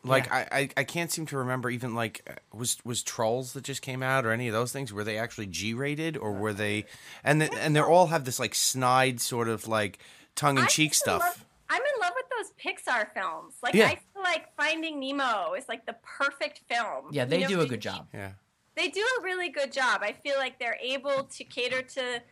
Like 0.04 0.26
yeah. 0.26 0.48
I, 0.50 0.58
I, 0.58 0.68
I 0.78 0.84
can't 0.84 1.12
seem 1.12 1.26
to 1.26 1.38
remember 1.38 1.70
even 1.70 1.94
like 1.94 2.28
uh, 2.28 2.56
was 2.56 2.78
was 2.84 3.02
Trolls 3.02 3.52
that 3.52 3.62
just 3.62 3.82
came 3.82 4.02
out 4.02 4.26
or 4.26 4.32
any 4.32 4.48
of 4.48 4.52
those 4.52 4.72
things 4.72 4.92
were 4.92 5.04
they 5.04 5.16
actually 5.16 5.46
G 5.46 5.74
rated 5.74 6.16
or 6.16 6.32
were 6.32 6.52
they 6.52 6.86
and 7.22 7.40
the, 7.40 7.52
and 7.54 7.76
they 7.76 7.80
all 7.80 8.08
have 8.08 8.24
this 8.24 8.40
like 8.40 8.54
snide 8.54 9.20
sort 9.20 9.48
of 9.48 9.68
like 9.68 10.00
tongue 10.34 10.58
in 10.58 10.66
cheek 10.66 10.94
stuff. 10.94 11.20
Love, 11.20 11.44
I'm 11.70 11.82
in 11.82 12.00
love 12.00 12.12
with 12.16 12.26
those 12.36 12.52
Pixar 12.58 13.12
films. 13.14 13.54
Like 13.62 13.74
yeah. 13.74 13.86
I 13.86 13.90
feel 13.90 14.22
like 14.22 14.54
Finding 14.56 14.98
Nemo 14.98 15.54
is 15.54 15.68
like 15.68 15.86
the 15.86 15.96
perfect 16.02 16.62
film. 16.68 17.06
Yeah, 17.12 17.24
they 17.24 17.36
you 17.36 17.42
know, 17.42 17.48
do 17.48 17.60
a 17.60 17.66
good 17.66 17.80
job. 17.80 18.08
Yeah. 18.12 18.32
They 18.74 18.88
do 18.88 19.06
a 19.20 19.22
really 19.22 19.50
good 19.50 19.70
job. 19.70 20.00
I 20.02 20.12
feel 20.12 20.36
like 20.36 20.58
they're 20.58 20.78
able 20.82 21.24
to 21.24 21.44
cater 21.44 21.82
to 21.82 22.22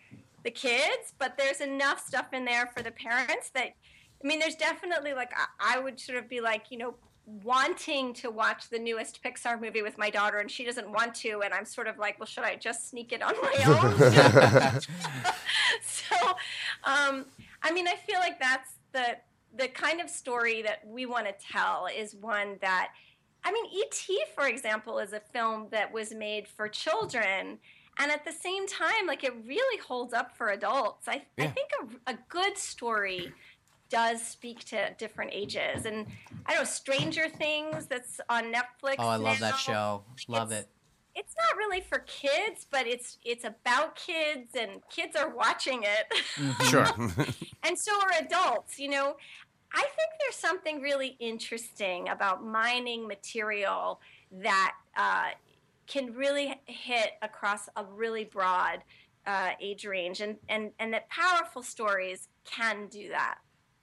the 0.42 0.50
kids, 0.50 1.12
but 1.18 1.36
there's 1.36 1.60
enough 1.60 2.04
stuff 2.04 2.32
in 2.32 2.46
there 2.46 2.66
for 2.74 2.82
the 2.82 2.90
parents 2.90 3.50
that 3.50 3.74
I 4.22 4.26
mean, 4.26 4.38
there's 4.38 4.56
definitely 4.56 5.14
like 5.14 5.32
I, 5.36 5.76
I 5.76 5.78
would 5.78 5.98
sort 5.98 6.18
of 6.18 6.28
be 6.28 6.40
like, 6.40 6.66
you 6.70 6.78
know, 6.78 6.94
wanting 7.42 8.12
to 8.14 8.30
watch 8.30 8.68
the 8.68 8.78
newest 8.78 9.22
Pixar 9.22 9.60
movie 9.60 9.82
with 9.82 9.98
my 9.98 10.10
daughter, 10.10 10.38
and 10.38 10.50
she 10.50 10.64
doesn't 10.64 10.90
want 10.90 11.14
to, 11.16 11.42
and 11.44 11.54
I'm 11.54 11.64
sort 11.64 11.86
of 11.86 11.98
like, 11.98 12.18
well, 12.18 12.26
should 12.26 12.44
I 12.44 12.56
just 12.56 12.90
sneak 12.90 13.12
it 13.12 13.22
on 13.22 13.34
my 13.40 13.54
own? 13.66 14.80
so, 15.82 16.16
um, 16.84 17.26
I 17.62 17.72
mean, 17.72 17.86
I 17.88 17.94
feel 17.94 18.18
like 18.18 18.38
that's 18.40 18.74
the 18.92 19.16
the 19.56 19.68
kind 19.68 20.00
of 20.00 20.08
story 20.08 20.62
that 20.62 20.86
we 20.86 21.06
want 21.06 21.26
to 21.26 21.34
tell 21.44 21.86
is 21.86 22.14
one 22.14 22.56
that, 22.60 22.90
I 23.42 23.50
mean, 23.50 23.66
E.T. 23.72 24.22
for 24.34 24.46
example 24.46 25.00
is 25.00 25.12
a 25.12 25.18
film 25.18 25.66
that 25.72 25.92
was 25.92 26.14
made 26.14 26.46
for 26.46 26.68
children. 26.68 27.58
And 27.98 28.12
at 28.12 28.24
the 28.24 28.32
same 28.32 28.68
time, 28.68 29.06
like 29.08 29.24
it 29.24 29.34
really 29.44 29.80
holds 29.80 30.14
up 30.14 30.36
for 30.36 30.50
adults. 30.50 31.08
I, 31.08 31.22
yeah. 31.36 31.46
I 31.46 31.48
think 31.48 31.70
a, 32.06 32.12
a 32.12 32.18
good 32.28 32.56
story 32.56 33.32
does 33.90 34.22
speak 34.22 34.64
to 34.66 34.94
different 34.98 35.32
ages. 35.34 35.84
And 35.84 36.06
I 36.46 36.54
know 36.54 36.64
Stranger 36.64 37.28
Things 37.28 37.86
that's 37.86 38.20
on 38.28 38.44
Netflix. 38.44 38.96
Oh, 38.98 39.08
I 39.08 39.16
love 39.16 39.40
now. 39.40 39.50
that 39.50 39.58
show. 39.58 40.04
Love 40.28 40.52
it. 40.52 40.68
It's 41.14 41.34
not 41.36 41.56
really 41.58 41.80
for 41.80 41.98
kids, 42.00 42.66
but 42.70 42.86
it's 42.86 43.18
it's 43.24 43.44
about 43.44 43.96
kids 43.96 44.54
and 44.58 44.80
kids 44.90 45.16
are 45.16 45.34
watching 45.34 45.82
it. 45.82 46.22
Mm-hmm. 46.36 46.64
Sure. 46.64 46.86
and 47.64 47.76
so 47.78 48.00
are 48.00 48.24
adults, 48.24 48.78
you 48.78 48.88
know. 48.88 49.16
I 49.72 49.82
think 49.82 50.10
there's 50.20 50.36
something 50.36 50.80
really 50.80 51.16
interesting 51.20 52.08
about 52.08 52.44
mining 52.44 53.06
material 53.06 54.00
that 54.32 54.72
uh, 54.96 55.30
can 55.86 56.12
really 56.14 56.60
hit 56.66 57.12
across 57.22 57.68
a 57.76 57.84
really 57.84 58.24
broad 58.24 58.82
uh, 59.26 59.50
age 59.60 59.84
range, 59.84 60.20
and, 60.20 60.36
and, 60.48 60.72
and 60.80 60.92
that 60.92 61.08
powerful 61.08 61.62
stories 61.62 62.28
can 62.44 62.88
do 62.88 63.10
that. 63.10 63.38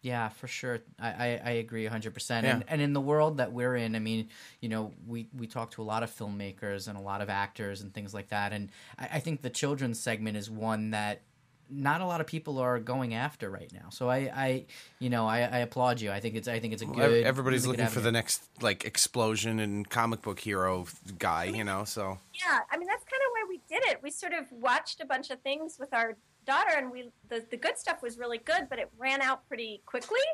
Yeah, 0.08 0.30
for 0.30 0.48
sure. 0.48 0.80
I, 1.02 1.10
I, 1.10 1.42
I 1.44 1.52
agree 1.52 1.86
100%. 1.86 2.44
Yeah. 2.44 2.50
And, 2.50 2.64
and 2.70 2.82
in 2.82 2.94
the 2.94 3.02
world 3.02 3.38
that 3.38 3.52
we're 3.52 3.76
in, 3.76 3.94
I 3.94 4.00
mean, 4.00 4.30
you 4.62 4.70
know, 4.70 4.94
we, 5.06 5.28
we 5.38 5.48
talk 5.48 5.72
to 5.72 5.82
a 5.82 5.84
lot 5.84 6.02
of 6.02 6.10
filmmakers 6.10 6.88
and 6.88 6.98
a 6.98 7.02
lot 7.02 7.20
of 7.20 7.30
actors 7.30 7.82
and 7.82 7.94
things 7.94 8.14
like 8.14 8.30
that. 8.30 8.54
And 8.54 8.70
I, 8.98 9.10
I 9.16 9.20
think 9.20 9.42
the 9.42 9.50
children's 9.50 10.00
segment 10.00 10.38
is 10.38 10.50
one 10.50 10.92
that 10.92 11.24
not 11.70 12.00
a 12.00 12.06
lot 12.06 12.22
of 12.22 12.28
people 12.28 12.58
are 12.60 12.80
going 12.80 13.16
after 13.16 13.50
right 13.50 13.70
now. 13.74 13.90
So 13.90 14.10
I, 14.10 14.18
I 14.34 14.66
you 15.00 15.10
know, 15.10 15.28
I, 15.28 15.40
I 15.40 15.58
applaud 15.58 16.00
you. 16.00 16.10
I 16.10 16.22
think 16.22 16.36
it's 16.36 16.48
I 16.48 16.62
think 16.62 16.72
it's 16.72 16.82
a 16.82 16.86
good. 16.86 17.26
Everybody's 17.26 17.68
looking 17.68 17.84
good 17.84 17.92
for 17.92 18.00
the 18.00 18.14
next 18.14 18.44
like 18.62 18.86
explosion 18.86 19.60
and 19.60 19.90
comic 19.90 20.22
book 20.22 20.40
hero 20.40 20.86
guy, 21.20 21.44
you 21.44 21.66
know. 21.66 21.84
So 21.84 22.18
yeah, 22.34 22.60
I 22.72 22.78
mean 22.78 22.88
that's 22.88 23.04
kind 23.04 23.22
of 23.26 23.32
why 23.34 23.46
we 23.50 23.60
did 23.68 23.84
it. 23.92 24.02
We 24.02 24.12
sort 24.12 24.32
of 24.32 24.50
watched 24.54 25.02
a 25.02 25.06
bunch 25.06 25.30
of 25.30 25.42
things 25.42 25.76
with 25.78 25.94
our 25.94 26.16
daughter, 26.48 26.72
and 26.76 26.92
we 26.92 27.12
the, 27.30 27.46
the 27.52 27.58
good 27.58 27.78
stuff 27.78 28.02
was 28.02 28.18
really 28.18 28.40
good, 28.40 28.68
but 28.70 28.80
it 28.80 28.90
ran 28.98 29.22
out 29.22 29.48
pretty 29.48 29.82
quickly, 29.86 30.26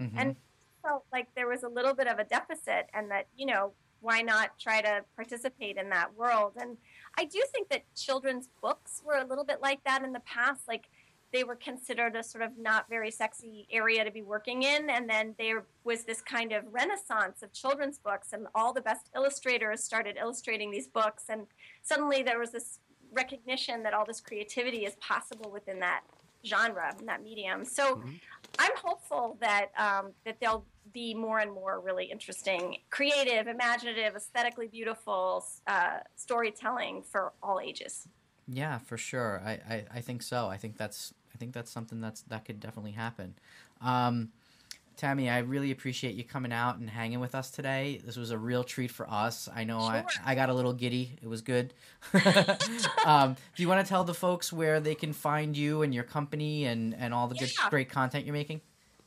mm-hmm. 0.00 0.18
and 0.18 0.36
felt 0.82 1.04
like 1.12 1.28
there 1.34 1.48
was 1.48 1.62
a 1.62 1.68
little 1.68 1.94
bit 1.94 2.06
of 2.06 2.18
a 2.18 2.24
deficit, 2.24 2.88
and 2.94 3.10
that 3.10 3.26
you 3.36 3.46
know 3.46 3.72
why 4.02 4.20
not 4.20 4.58
try 4.58 4.82
to 4.82 5.04
participate 5.16 5.76
in 5.76 5.88
that 5.90 6.14
world? 6.14 6.52
And 6.60 6.76
I 7.16 7.24
do 7.24 7.42
think 7.52 7.68
that 7.70 7.82
children's 7.94 8.48
books 8.60 9.00
were 9.04 9.18
a 9.18 9.24
little 9.24 9.44
bit 9.44 9.62
like 9.62 9.82
that 9.84 10.02
in 10.02 10.12
the 10.12 10.20
past, 10.20 10.66
like 10.66 10.88
they 11.32 11.44
were 11.44 11.56
considered 11.56 12.14
a 12.14 12.22
sort 12.22 12.44
of 12.44 12.50
not 12.58 12.88
very 12.90 13.10
sexy 13.10 13.66
area 13.70 14.04
to 14.04 14.10
be 14.10 14.22
working 14.22 14.64
in. 14.64 14.90
And 14.90 15.08
then 15.08 15.34
there 15.38 15.64
was 15.84 16.04
this 16.04 16.20
kind 16.20 16.52
of 16.52 16.64
renaissance 16.70 17.42
of 17.42 17.52
children's 17.52 17.98
books, 17.98 18.32
and 18.32 18.46
all 18.54 18.72
the 18.72 18.82
best 18.82 19.08
illustrators 19.14 19.82
started 19.82 20.16
illustrating 20.20 20.70
these 20.70 20.88
books. 20.88 21.24
And 21.28 21.46
suddenly 21.82 22.22
there 22.22 22.38
was 22.38 22.50
this 22.50 22.80
recognition 23.12 23.82
that 23.82 23.94
all 23.94 24.04
this 24.04 24.20
creativity 24.20 24.84
is 24.84 24.94
possible 24.96 25.50
within 25.50 25.80
that 25.80 26.02
genre, 26.44 26.94
that 27.06 27.22
medium. 27.22 27.64
So 27.64 27.96
mm-hmm. 27.96 28.10
I'm 28.58 28.76
hopeful 28.76 29.36
that 29.40 29.66
um, 29.78 30.12
that 30.24 30.38
there'll 30.40 30.66
be 30.92 31.14
more 31.14 31.38
and 31.38 31.52
more 31.52 31.80
really 31.80 32.06
interesting, 32.06 32.78
creative, 32.90 33.46
imaginative, 33.46 34.16
aesthetically 34.16 34.66
beautiful 34.66 35.44
uh, 35.66 35.98
storytelling 36.16 37.02
for 37.02 37.32
all 37.42 37.60
ages. 37.60 38.08
Yeah, 38.48 38.78
for 38.78 38.96
sure. 38.96 39.40
I, 39.44 39.52
I, 39.52 39.84
I, 39.94 40.00
think 40.00 40.22
so. 40.22 40.48
I 40.48 40.56
think 40.56 40.76
that's 40.76 41.14
I 41.32 41.38
think 41.38 41.54
that's 41.54 41.70
something 41.70 42.00
that's 42.00 42.22
that 42.22 42.44
could 42.44 42.60
definitely 42.60 42.92
happen. 42.92 43.34
Um, 43.80 44.30
Tami, 44.96 45.30
I 45.30 45.38
really 45.38 45.70
appreciate 45.70 46.14
you 46.14 46.24
coming 46.24 46.52
out 46.52 46.78
and 46.78 46.88
hanging 46.88 47.20
with 47.20 47.34
us 47.34 47.50
today. 47.50 48.00
This 48.04 48.16
was 48.16 48.30
a 48.30 48.38
real 48.38 48.64
treat 48.64 48.90
for 48.90 49.08
us. 49.08 49.48
I 49.54 49.64
know 49.64 49.80
sure. 49.80 50.04
I, 50.24 50.32
I 50.32 50.34
got 50.34 50.48
a 50.48 50.54
little 50.54 50.72
giddy. 50.72 51.18
It 51.22 51.28
was 51.28 51.42
good. 51.42 51.74
um, 53.06 53.36
do 53.56 53.62
you 53.62 53.68
want 53.68 53.84
to 53.84 53.88
tell 53.88 54.04
the 54.04 54.14
folks 54.14 54.52
where 54.52 54.80
they 54.80 54.94
can 54.94 55.12
find 55.12 55.56
you 55.56 55.82
and 55.82 55.94
your 55.94 56.04
company 56.04 56.66
and, 56.66 56.94
and 56.94 57.12
all 57.12 57.28
the 57.28 57.34
yeah. 57.36 57.46
good, 57.46 57.70
great 57.70 57.88
content 57.90 58.24
you're 58.24 58.34
making? 58.34 58.60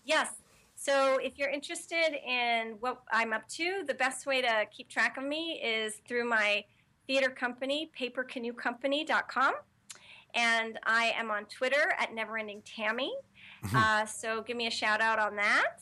Yes. 0.04 0.30
So 0.76 1.18
if 1.18 1.38
you're 1.38 1.50
interested 1.50 2.16
in 2.28 2.76
what 2.80 3.02
I'm 3.12 3.34
up 3.34 3.48
to, 3.50 3.84
the 3.88 3.94
best 3.94 4.26
way 4.26 4.42
to 4.42 4.66
keep 4.72 4.90
track 4.90 5.18
of 5.18 5.24
me 5.24 5.62
is 5.64 5.96
through 6.08 6.30
my 6.30 6.64
theater 7.08 7.30
company, 7.30 7.92
papercanoecompany.com. 8.00 9.54
And 10.36 10.80
I 10.84 11.14
am 11.18 11.32
on 11.32 11.46
Twitter 11.46 11.94
at 11.98 12.12
neverendingtammy. 12.12 12.64
Mm-hmm. 13.10 13.35
Uh, 13.74 14.06
so 14.06 14.42
give 14.42 14.58
me 14.58 14.68
a 14.68 14.72
shout 14.72 15.02
out 15.02 15.20
on 15.20 15.36
that. 15.36 15.80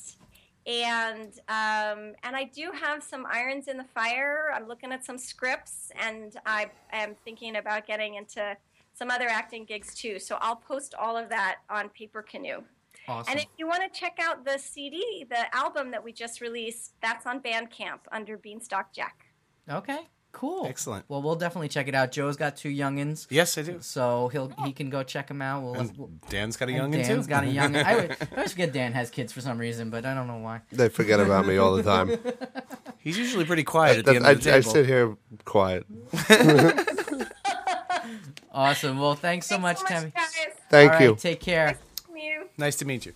And 0.66 1.34
um, 1.50 2.14
and 2.24 2.36
I 2.36 2.50
do 2.54 2.72
have 2.72 3.04
some 3.04 3.26
irons 3.30 3.68
in 3.68 3.78
the 3.78 3.84
fire. 3.84 4.52
I'm 4.56 4.68
looking 4.68 4.94
at 4.94 5.04
some 5.04 5.18
scripts, 5.18 5.92
and 6.00 6.38
I 6.46 6.72
am 6.94 7.16
thinking 7.26 7.58
about 7.58 7.86
getting 7.86 8.16
into 8.16 8.56
some 8.94 9.12
other 9.12 9.28
acting 9.28 9.66
gigs 9.66 9.94
too. 9.94 10.20
So 10.20 10.38
I'll 10.40 10.56
post 10.56 10.96
all 10.98 11.18
of 11.18 11.28
that 11.30 11.58
on 11.70 11.90
Paper 11.90 12.22
Canoe. 12.22 12.64
Awesome. 13.08 13.32
And 13.32 13.40
if 13.42 13.48
you 13.58 13.68
want 13.68 13.82
to 13.84 14.00
check 14.00 14.18
out 14.22 14.46
the 14.46 14.58
CD, 14.58 15.26
the 15.30 15.54
album 15.54 15.92
that 15.92 16.04
we 16.04 16.14
just 16.14 16.40
released, 16.40 16.94
that's 17.02 17.26
on 17.26 17.42
Bandcamp 17.42 18.00
under 18.12 18.38
Beanstalk 18.38 18.94
Jack. 18.94 19.26
okay, 19.70 20.08
cool. 20.34 20.66
Excellent. 20.68 21.06
Well, 21.08 21.22
we'll 21.22 21.36
definitely 21.36 21.70
check 21.70 21.88
it 21.88 21.96
out. 21.96 22.12
Joe's 22.12 22.36
got 22.36 22.58
two 22.58 22.70
youngins, 22.70 23.28
Yes, 23.30 23.58
I 23.58 23.62
do. 23.62 23.78
so 23.82 24.28
he'll 24.28 24.52
he 24.66 24.74
can 24.74 24.90
go 24.90 25.02
check 25.04 25.28
them 25.30 25.42
out. 25.42 25.64
We'll, 25.64 25.74
we'll- 25.98 26.12
Dan's 26.30 26.58
got 26.58 26.70
a 26.70 26.74
and 26.74 26.94
youngin' 26.94 27.04
too. 27.04 27.14
Dan's 27.14 27.28
got 27.28 27.44
a 27.44 27.48
youngin. 27.48 27.84
I, 27.86 27.96
would, 27.96 28.12
I 28.20 28.28
always 28.36 28.52
forget 28.52 28.74
Dan 28.74 28.92
has 28.94 29.10
kids 29.10 29.32
for 29.32 29.40
some 29.42 29.58
reason, 29.58 29.90
but 29.90 30.06
I 30.06 30.14
don't 30.14 30.28
know 30.28 30.38
why. 30.38 30.62
They 30.72 30.90
forget 30.90 31.20
about 31.22 31.46
me 31.48 31.58
all 31.58 31.74
the 31.76 31.84
time. 31.84 32.18
He's 33.00 33.18
usually 33.18 33.46
pretty 33.46 33.64
quiet 33.64 34.00
at 34.00 34.06
the 34.06 34.16
end 34.16 34.26
I, 34.28 34.32
of 34.32 34.44
the 34.44 34.50
I 34.52 34.60
table. 34.60 34.72
sit 34.72 34.86
here 34.86 35.16
quiet. 35.46 35.86
Awesome. 38.56 39.00
Well, 39.00 39.16
thanks 39.16 39.48
so 39.48 39.58
much, 39.58 39.80
Thanks 39.80 39.90
so 39.90 39.96
Tami. 39.96 40.04
much, 40.04 40.14
guys. 40.14 40.36
Thank 40.70 40.92
All 40.92 40.98
right, 41.00 41.06
you. 41.10 41.16
Take 41.16 41.40
care. 41.40 41.76
You. 42.16 42.48
Nice 42.56 42.76
to 42.76 42.86
meet 42.86 43.08
you. 43.08 43.14